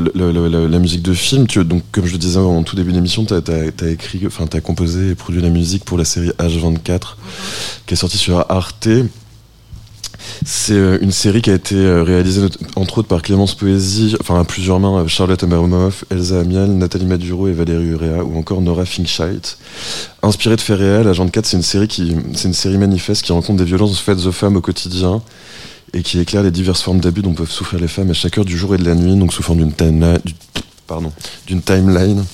[0.79, 3.89] musique de film, tu, donc, comme je le disais en tout début d'émission, tu as,
[3.89, 7.15] écrit, enfin, tu as composé et produit la musique pour la série H24
[7.85, 8.89] qui est sortie sur Arte.
[10.45, 12.41] C'est euh, une série qui a été euh, réalisée
[12.75, 17.47] entre autres par Clémence Poésie, enfin à plusieurs mains, Charlotte Abramoff, Elsa Amiel, Nathalie Maduro
[17.47, 19.57] et Valérie Urea, ou encore Nora Finkscheit.
[20.21, 23.99] Inspirée de faits réels, H24 c'est une c'est une série manifeste qui rencontre des violences
[23.99, 25.21] faites aux femmes au quotidien
[25.93, 28.45] et qui éclaire les diverses formes d'abus dont peuvent souffrir les femmes à chaque heure
[28.45, 30.19] du jour et de la nuit, donc sous forme d'une timeline,
[31.47, 32.25] d'une timeline.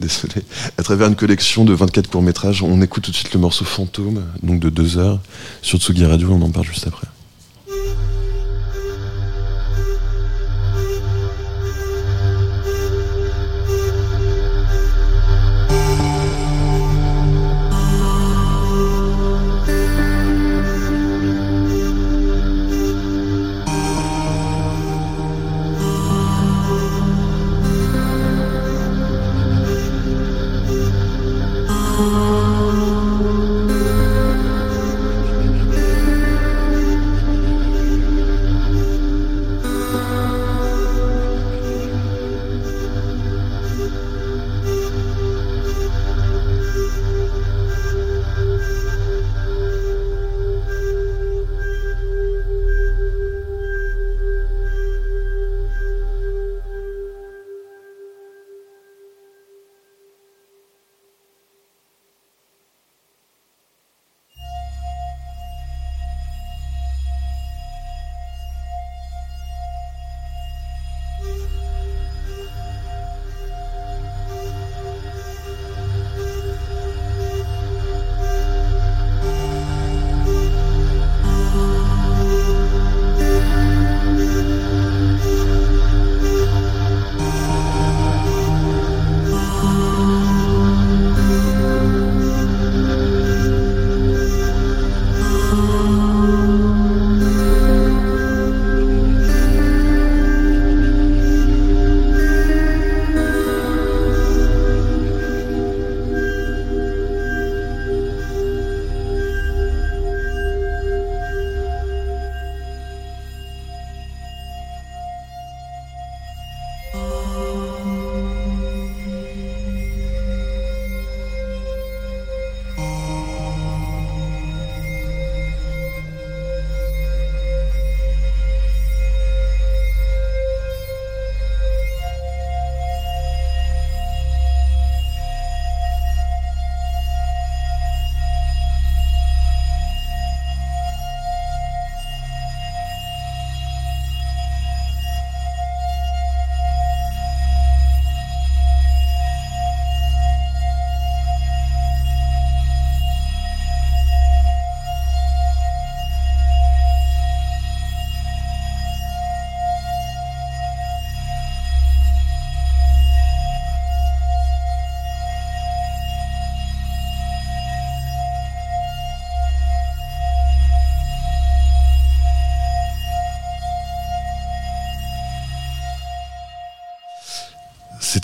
[0.00, 0.42] Désolé.
[0.76, 4.24] À travers une collection de 24 courts-métrages, on écoute tout de suite le morceau Fantôme,
[4.42, 5.20] donc de deux heures,
[5.62, 7.06] sur Tsugi Radio, on en parle juste après.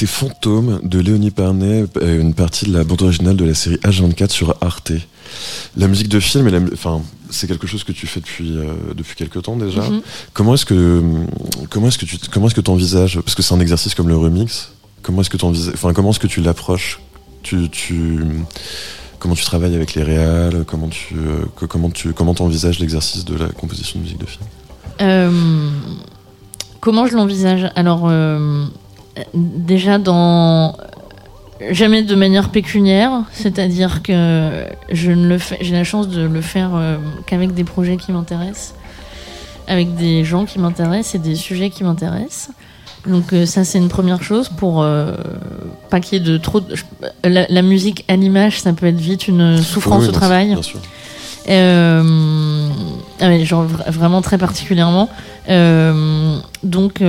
[0.01, 3.77] C'était Fantôme de Léonie Parnet, euh, une partie de la bande originale de la série
[3.85, 4.93] H24 sur Arte.
[5.77, 8.56] La musique de film, et la mu- enfin, c'est quelque chose que tu fais depuis
[8.56, 9.82] euh, depuis quelque temps déjà.
[9.82, 10.01] Mhm.
[10.32, 11.02] Comment est-ce que
[11.68, 14.16] comment est-ce que tu comment est-ce que t'envisages parce que c'est un exercice comme le
[14.16, 14.72] remix.
[15.02, 15.36] Comment est-ce que
[15.74, 16.98] enfin comment est-ce que tu l'approches?
[17.43, 18.20] Tu, tu
[19.18, 20.64] comment tu travailles avec les réals?
[20.66, 24.24] Comment tu euh, que- comment tu comment t'envisages l'exercice de la composition de musique de
[24.27, 24.44] film?
[25.02, 25.68] Euh,
[26.81, 27.70] comment je l'envisage?
[27.77, 28.09] Alors,
[29.34, 30.76] déjà dans
[31.70, 36.40] jamais de manière pécuniaire, c'est-à-dire que je ne le fais, j'ai la chance de le
[36.40, 38.74] faire euh, qu'avec des projets qui m'intéressent,
[39.68, 42.51] avec des gens qui m'intéressent et des sujets qui m'intéressent.
[43.06, 45.14] Donc euh, ça c'est une première chose pour euh,
[45.90, 46.60] pas qu'il y ait de trop.
[46.60, 46.74] de-
[47.24, 50.47] la, la musique à l'image, ça peut être vite une souffrance Oui, au travail.
[50.48, 50.80] Bien sûr.
[51.48, 52.02] Ah
[53.28, 55.09] ouais, genre vra- vraiment très particulièrement.
[56.62, 57.02] Donc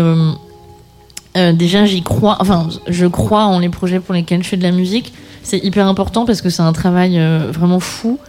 [1.37, 4.63] euh, déjà j'y crois, enfin je crois en les projets pour lesquels je fais de
[4.63, 5.13] la musique.
[5.43, 8.19] C'est hyper important parce que c'est un travail euh, vraiment fou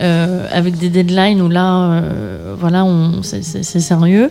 [0.00, 2.02] euh, avec des deadlines où là,
[2.58, 2.86] voilà,
[3.22, 4.30] c'est, sérieux.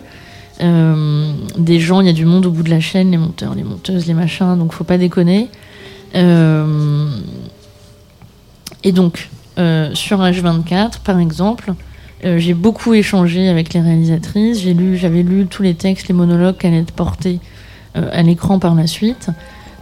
[0.60, 3.64] Des gens, il y a du monde au bout de la chaîne, les monteurs, les
[3.64, 5.48] monteuses, les machins, donc faut pas déconner.
[6.14, 6.20] Et
[8.92, 9.28] donc,
[9.94, 11.74] sur H24, par exemple,
[12.22, 14.60] j'ai beaucoup échangé avec les réalisatrices.
[14.60, 17.40] J'ai lu, j'avais lu tous les textes, les monologues qu'elle allaient être portés
[17.94, 19.28] à l'écran par la suite.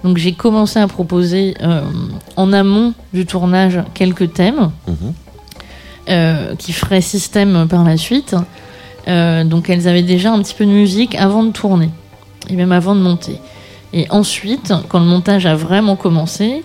[0.04, 1.82] Donc j'ai commencé à proposer euh,
[2.36, 4.94] en amont du tournage quelques thèmes Mhm.
[6.08, 8.34] euh, qui feraient système par la suite.
[9.08, 11.90] Euh, donc elles avaient déjà un petit peu de musique avant de tourner
[12.48, 13.38] et même avant de monter.
[13.92, 16.62] Et ensuite, quand le montage a vraiment commencé,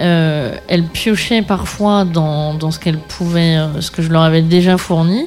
[0.00, 4.42] euh, elles piochaient parfois dans, dans ce qu'elles pouvaient, euh, ce que je leur avais
[4.42, 5.26] déjà fourni.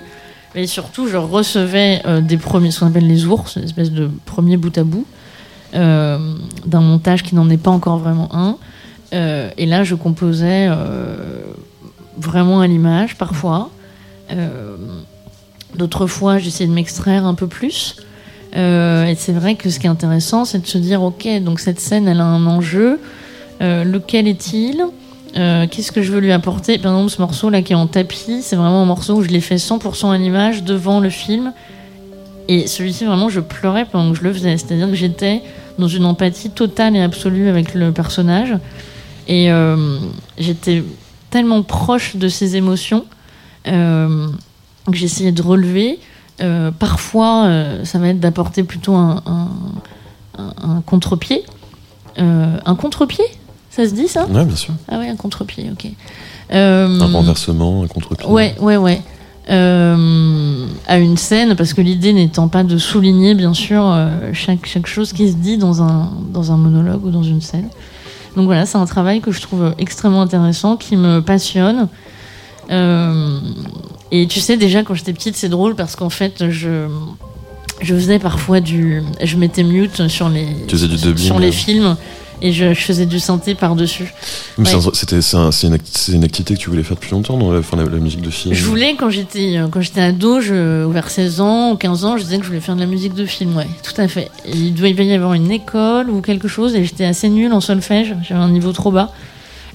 [0.55, 4.09] Mais surtout, je recevais euh, des premiers, ce qu'on appelle les ours, une espèce de
[4.25, 5.16] premier bout à bout, euh,
[5.73, 8.57] d'un montage qui n'en est pas encore vraiment un.
[9.13, 11.43] Euh, et là, je composais euh,
[12.17, 13.69] vraiment à l'image, parfois.
[14.31, 14.75] Euh,
[15.75, 17.97] D'autres fois, j'essayais de m'extraire un peu plus.
[18.55, 21.59] Euh, et c'est vrai que ce qui est intéressant, c'est de se dire, ok, donc
[21.59, 22.99] cette scène, elle a un enjeu.
[23.61, 24.83] Euh, lequel est-il?
[25.35, 26.79] Euh, Qu'est-ce que je veux lui apporter?
[26.79, 29.29] Par exemple, ce morceau là qui est en tapis, c'est vraiment un morceau où je
[29.29, 31.53] l'ai fait 100% à l'image devant le film.
[32.47, 34.57] Et celui-ci, vraiment, je pleurais pendant que je le faisais.
[34.57, 35.41] C'est-à-dire que j'étais
[35.79, 38.53] dans une empathie totale et absolue avec le personnage.
[39.27, 39.97] Et euh,
[40.37, 40.83] j'étais
[41.29, 43.03] tellement proche de ses émotions
[43.67, 44.27] euh,
[44.85, 45.99] que j'essayais de relever.
[46.41, 47.49] Euh, parfois,
[47.83, 49.49] ça va être d'apporter plutôt un, un,
[50.37, 51.43] un- un contre-pied.
[52.17, 53.25] Un contre-pied
[53.69, 54.25] Ça se dit ça?
[54.27, 54.73] Ouais, bien sûr.
[54.87, 55.91] Ah ouais, un contre-pied, ok.
[56.51, 58.27] Un renversement, un contre-pied.
[58.29, 59.01] Ouais, ouais, ouais.
[59.49, 64.65] Euh, à une scène, parce que l'idée n'étant pas de souligner, bien sûr, euh, chaque,
[64.65, 67.69] chaque chose qui se dit dans un, dans un monologue ou dans une scène.
[68.35, 71.87] Donc voilà, c'est un travail que je trouve extrêmement intéressant, qui me passionne.
[72.71, 73.39] Euh,
[74.11, 76.87] et tu sais, déjà, quand j'étais petite, c'est drôle parce qu'en fait, je,
[77.81, 79.01] je faisais parfois du.
[79.23, 81.95] Je mettais mute sur les, Tu du sur les films
[82.41, 84.13] et je, je faisais du synthé par-dessus.
[84.57, 84.65] Ouais.
[84.65, 87.85] c'est, un- c'est une, activité que tu voulais faire depuis longtemps, dans la, enfin, la,
[87.85, 88.53] la musique de film.
[88.53, 92.17] Je voulais, quand j'étais euh, quand j'étais ado, je, vers 16 ans ou 15 ans,
[92.17, 94.29] je disais que je voulais faire de la musique de film, ouais, tout à fait.
[94.45, 97.61] Et il devait y avoir une école ou quelque chose, et j'étais assez nulle en
[97.61, 99.11] solfège, j'avais un niveau trop bas.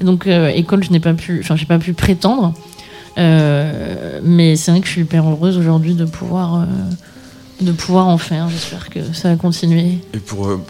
[0.01, 2.55] Et donc, euh, école, je n'ai pas pu, enfin, j'ai pas pu prétendre.
[3.19, 6.65] Euh, mais c'est vrai que je suis hyper heureuse aujourd'hui de pouvoir, euh,
[7.61, 8.49] de pouvoir en faire.
[8.49, 9.99] J'espère que ça va continuer.
[10.15, 10.61] Et pour, euh,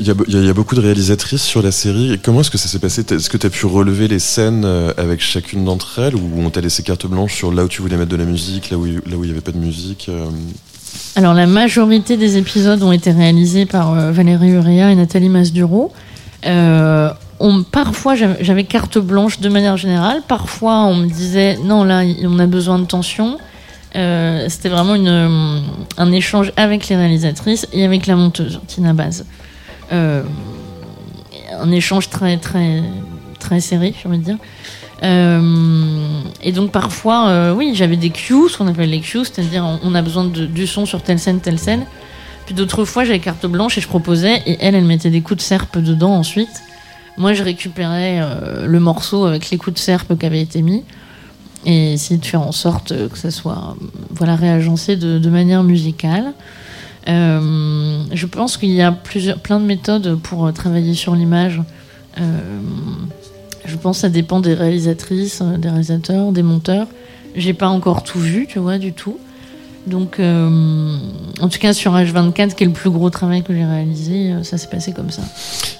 [0.00, 2.12] il y, a, y y beaucoup de réalisatrices sur la série.
[2.14, 3.02] Et comment est-ce que ça s'est passé?
[3.08, 6.16] Est-ce que tu as pu relever les scènes euh, avec chacune d'entre elles?
[6.16, 8.70] Ou on t'a laissé carte blanche sur là où tu voulais mettre de la musique,
[8.70, 10.26] là où il- là où il n'y avait pas de musique euh,
[11.14, 15.92] Alors, la majorité des épisodes ont été réalisés par euh, Valérie Urea et Nathalie Masduro.
[17.44, 20.22] On, parfois, j'avais carte blanche de manière générale.
[20.28, 23.36] Parfois, on me disait non, là, on a besoin de tension.
[23.94, 25.62] Euh, C'était vraiment une,
[25.96, 29.24] un échange avec les réalisatrices et avec la monteuse, Tina Baz.
[29.92, 30.22] Euh,
[31.60, 32.82] un échange très, très,
[33.38, 34.38] très serré, j'ai envie de dire.
[35.02, 39.64] Euh, et donc parfois, euh, oui, j'avais des cues, ce qu'on appelle les cues, c'est-à-dire
[39.82, 41.84] on, a besoin du son sur telle scène, telle scène.
[42.46, 45.38] Puis d'autres fois, j'avais carte blanche et je proposais, et elle, elle mettait des coups
[45.38, 46.62] de serpe dedans ensuite.
[47.18, 48.20] Moi, je récupérais
[48.64, 50.82] le morceau avec les coups de serpe qui avaient été mis
[51.64, 53.76] et essayer de faire en sorte que ça soit
[54.10, 56.32] voilà, réagencé de, manière musicale.
[57.08, 61.60] Euh, je pense qu'il y a plusieurs, plein de méthodes pour euh, travailler sur l'image.
[62.20, 62.38] Euh,
[63.64, 66.86] je pense que ça dépend des réalisatrices, des réalisateurs, des monteurs.
[67.34, 69.18] J'ai pas encore tout vu, tu vois, du tout.
[69.86, 74.32] Donc, en tout cas, sur H24, qui est le plus gros travail que j'ai réalisé,
[74.44, 75.22] ça s'est passé comme ça.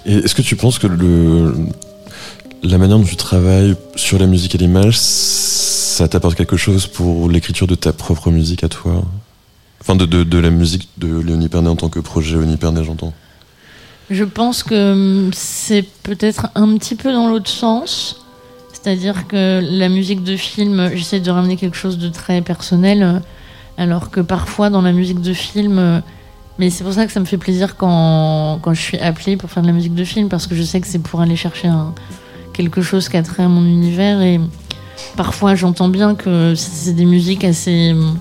[0.07, 1.55] Et est-ce que tu penses que le,
[2.63, 4.99] la manière dont tu travailles sur la musique et l'image,
[6.03, 9.05] ça t'apporte quelque chose pour l'écriture de ta propre musique à toi
[9.81, 13.13] Enfin, de, de, la musique de Léonie Pernet en tant que projet Léonie Pernet, j'entends.
[14.11, 18.25] Je pense que hum, c'est peut-être un petit peu dans l'autre sens.
[18.73, 23.23] C'est-à-dire que la musique de film, j'essaie de ramener quelque chose de très personnel,
[23.79, 26.03] alors que parfois dans la musique de film,
[26.59, 29.51] mais c'est pour ça que ça me fait plaisir quand, quand je suis appelée pour
[29.51, 31.71] faire de la musique de film, parce que je sais que c'est pour aller chercher
[32.53, 34.41] quelque chose qui a trait à mon univers, et
[35.17, 37.93] parfois j'entends bien que c'est des musiques assez...
[37.93, 38.19] hum,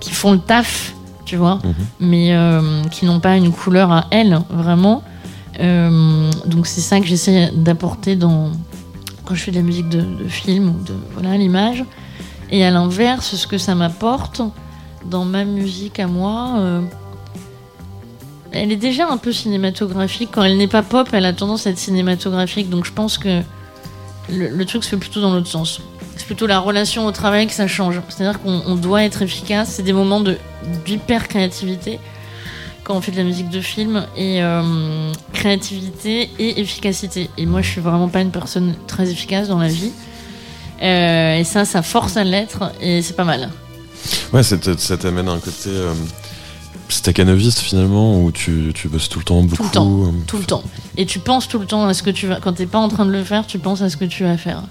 [0.00, 0.94] qui font le taf,
[1.24, 1.74] tu vois Mhm.
[2.00, 5.02] mais euh, qui n'ont pas une couleur à elles, vraiment.
[5.60, 8.50] Euh, donc c'est ça que j'essaie d'apporter dans
[9.24, 11.84] quand je fais de la musique de, de film ou de voilà l'image.
[12.50, 14.40] Et à l'inverse, ce que ça m'apporte
[15.04, 16.80] dans ma musique à moi, euh,
[18.52, 20.30] elle est déjà un peu cinématographique.
[20.32, 22.70] Quand elle n'est pas pop, elle a tendance à être cinématographique.
[22.70, 23.42] Donc je pense que
[24.30, 25.80] le, le truc se fait plutôt dans l'autre sens.
[26.18, 28.00] C'est plutôt la relation au travail que ça change.
[28.10, 29.70] C'est-à-dire qu'on on doit être efficace.
[29.76, 30.36] C'est des moments de
[30.84, 31.98] d'hyper créativité
[32.84, 37.30] quand on fait de la musique de film et euh, créativité et efficacité.
[37.38, 39.92] Et moi, je suis vraiment pas une personne très efficace dans la vie.
[40.82, 43.48] Euh, et ça, ça force à l'être et c'est pas mal.
[44.32, 44.56] Ouais, ça
[44.96, 45.92] t'amène à un côté euh,
[46.88, 49.62] staccanoviste finalement, où tu, tu bosses tout le temps beaucoup.
[49.64, 50.02] le temps.
[50.06, 50.62] euh, Tout le temps.
[50.96, 52.36] Et tu penses tout le temps à ce que tu vas.
[52.40, 54.36] Quand t'es pas en train de le faire, tu penses à ce que tu vas
[54.36, 54.62] faire.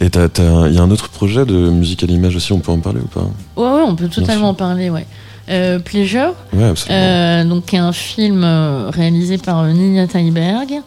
[0.00, 2.78] Et il y a un autre projet de musique à l'image aussi, on peut en
[2.78, 3.28] parler ou pas?
[3.56, 5.06] Ouais, ouais, on peut totalement en parler, ouais.
[5.50, 10.82] Euh, Pleasure, Ouais, euh, donc qui est un film euh, réalisé par euh, Nina Teiberg,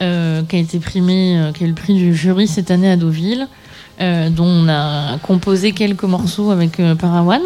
[0.00, 2.96] euh, qui a été primé, qui a eu le prix du jury cette année à
[2.96, 3.48] Deauville,
[4.00, 7.42] dont on a composé quelques morceaux avec Parawan.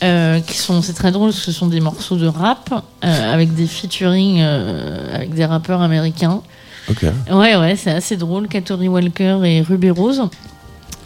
[0.00, 5.32] Qui sont, c'est très drôle, ce sont des morceaux de rap avec des featuring avec
[5.32, 6.42] des rappeurs américains.
[6.90, 7.04] Ok.
[7.30, 8.48] Ouais, ouais, c'est assez drôle.
[8.48, 10.22] Katori Walker et Ruby Rose.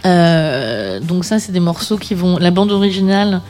[0.07, 2.39] Euh, donc ça, c'est des morceaux qui vont.
[2.39, 3.41] La bande originale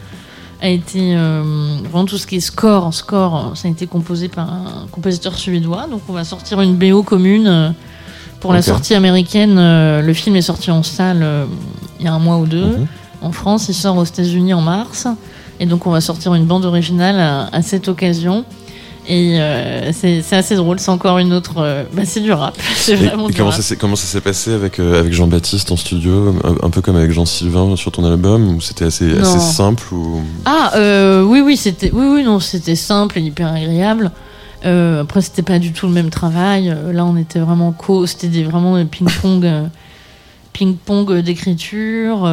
[0.60, 1.42] a été euh,
[1.84, 5.86] vraiment tout ce qui est score, score, ça a été composé par un compositeur suédois.
[5.88, 7.70] Donc on va sortir une BO commune euh,
[8.40, 9.56] pour la sortie américaine.
[9.56, 11.26] le film est sorti en salle
[11.98, 12.66] il y a un mois ou deux.
[12.66, 12.86] Mhm.
[13.20, 15.08] En France, il sort aux États-Unis en mars.
[15.60, 18.44] Et donc, on va sortir une bande originale à, à cette occasion.
[19.10, 20.78] Et euh, c'est assez drôle.
[20.78, 21.54] C'est encore une autre.
[21.58, 22.58] euh, bah, c'est du rap.
[22.88, 23.56] Et, vraiment et du comment rap.
[23.56, 26.82] ça s'est comment ça s'est passé avec euh, avec Jean-Baptiste en studio, un, un peu
[26.82, 29.22] comme avec Jean-Sylvain sur ton album, ou c'était assez Non.
[29.22, 30.20] assez simple ou?
[30.44, 31.90] Ah, euh, oui, oui, c'était.
[31.90, 34.10] Oui, oui, non, simple et hyper agréable.
[34.62, 36.76] Après, c'était pas du tout le même travail.
[36.92, 38.04] Là, on était vraiment co.
[38.06, 39.48] C'était des, vraiment des ping-pong.
[40.52, 42.28] ping-pong d'écriture.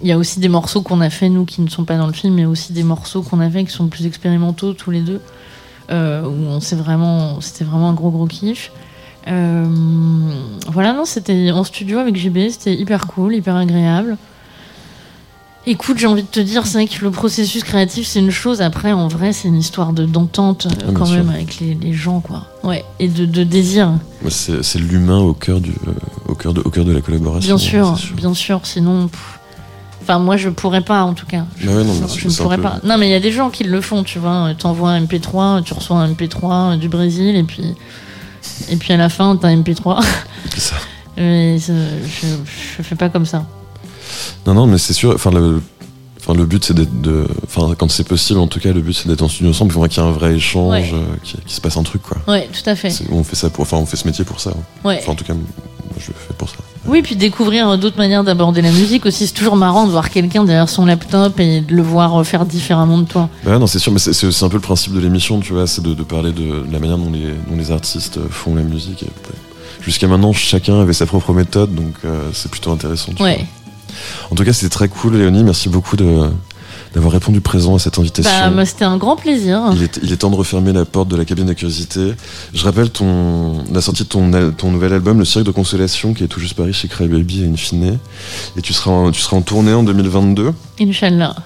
[0.00, 2.06] Il y a aussi des morceaux qu'on a fait, nous, qui ne sont pas dans
[2.06, 5.00] le film, mais aussi des morceaux qu'on a fait qui sont plus expérimentaux, tous les
[5.00, 5.20] deux.
[5.90, 7.40] Euh, où on s'est vraiment.
[7.40, 8.70] C'était vraiment un gros, gros kiff.
[9.26, 9.66] Euh,
[10.72, 14.16] voilà, non, c'était en studio avec JB, c'était hyper cool, hyper agréable.
[15.66, 18.62] Écoute, j'ai envie de te dire, c'est vrai que le processus créatif, c'est une chose.
[18.62, 21.16] Après, en vrai, c'est une histoire de d'entente euh, Ah, quand sûr.
[21.16, 22.46] même avec les, les gens, quoi.
[22.64, 23.92] Ouais, et de, de désir.
[24.30, 25.74] C'est l'humain au cœur du
[26.26, 27.46] au cœur de au cœur de la collaboration.
[27.56, 28.60] Bien sûr, c'est bien sûr.
[28.64, 29.37] Sinon, pff,
[30.02, 31.44] enfin, moi, je pourrais pas, en tout cas.
[31.58, 32.78] Je, Bah ouais, non, mais je ne pourrais peu- pas.
[32.84, 34.52] Non, mais il y a des gens qui le font, tu vois.
[34.58, 37.74] T'envoies un MP3, tu reçois un MP3 du Brésil, et puis,
[38.70, 40.02] et puis à la fin, t'as un MP3.
[40.50, 40.76] C'est ça.
[41.16, 41.72] Mais je,
[42.76, 43.44] je, fais pas comme ça.
[44.46, 45.12] Non, non, mais c'est sûr.
[45.14, 45.60] Enfin, le,
[46.20, 47.00] enfin, le but, c'est d'être.
[47.02, 49.70] de- Enfin, quand c'est possible, en tout cas, le but, c'est d'être en studio ensemble.
[49.70, 50.90] Il faudrait qu'il y ait un vrai échange, Ouais.
[50.94, 52.18] euh, qu'il se passe un truc, quoi.
[52.28, 52.92] Ouais, tout à fait.
[53.10, 53.62] On fait ça pour.
[53.62, 54.52] Enfin, on fait ce métier pour ça.
[54.84, 54.98] Ouais.
[55.02, 55.42] Enfin, en tout cas, moi,
[55.98, 56.56] je le fais pour ça.
[56.88, 59.26] Oui, puis découvrir d'autres manières d'aborder la musique aussi.
[59.26, 62.98] C'est toujours marrant de voir quelqu'un derrière son laptop et de le voir faire différemment
[62.98, 63.28] de toi.
[63.44, 65.82] Bah non, c'est sûr, mais c'est- un peu le principe de l'émission, tu vois, c'est
[65.82, 69.02] de, de parler de la manière dont les, dont les artistes font la musique.
[69.04, 69.32] Euh,
[69.80, 73.12] Jusqu'à maintenant, chacun avait sa propre méthode, donc euh, c'est plutôt intéressant.
[73.14, 73.36] tu Ouais.
[73.36, 73.44] vois.
[74.30, 75.44] En tout cas, c'était très cool, Léonie.
[75.44, 76.30] Merci beaucoup de
[76.98, 78.50] d'avoir répondu présent à cette invitation.
[78.50, 79.62] Bah, c'était un grand plaisir.
[79.72, 82.12] Il est, il est temps de refermer la porte de la cabine de curiosité.
[82.52, 86.24] Je rappelle ton, la sortie de ton, ton nouvel album, Le Cirque de Consolation, qui
[86.24, 88.00] est tout juste paru chez Crybaby et Infine.
[88.56, 91.36] Et tu seras, en, tu seras en tournée en 2022, Inch'Allah.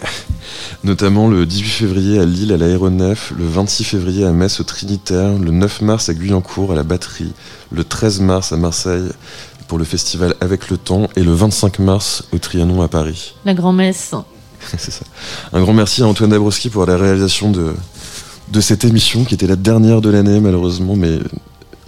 [0.84, 5.34] notamment le 18 février à Lille à l'Aéronef, le 26 février à Metz au Trinitaire,
[5.38, 7.32] le 9 mars à Guyancourt à la Batterie,
[7.70, 9.10] le 13 mars à Marseille
[9.68, 13.34] pour le festival Avec le Temps et le 25 mars au Trianon à Paris.
[13.44, 14.14] La grand-messe.
[14.78, 15.04] C'est ça.
[15.52, 17.74] Un grand merci à Antoine Dabrowski pour la réalisation de,
[18.50, 21.18] de cette émission qui était la dernière de l'année malheureusement, mais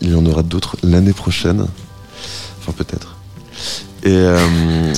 [0.01, 1.67] il y en aura d'autres l'année prochaine.
[2.61, 3.17] Enfin peut-être.
[4.03, 4.93] Et, euh,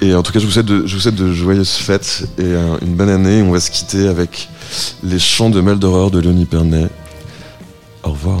[0.00, 2.54] et en tout cas, je vous souhaite de, je vous souhaite de joyeuses fêtes et
[2.82, 3.42] une bonne année.
[3.42, 4.48] On va se quitter avec
[5.02, 6.88] les chants de Mal d'horreur de Léonie Pernet.
[8.02, 8.40] Au revoir.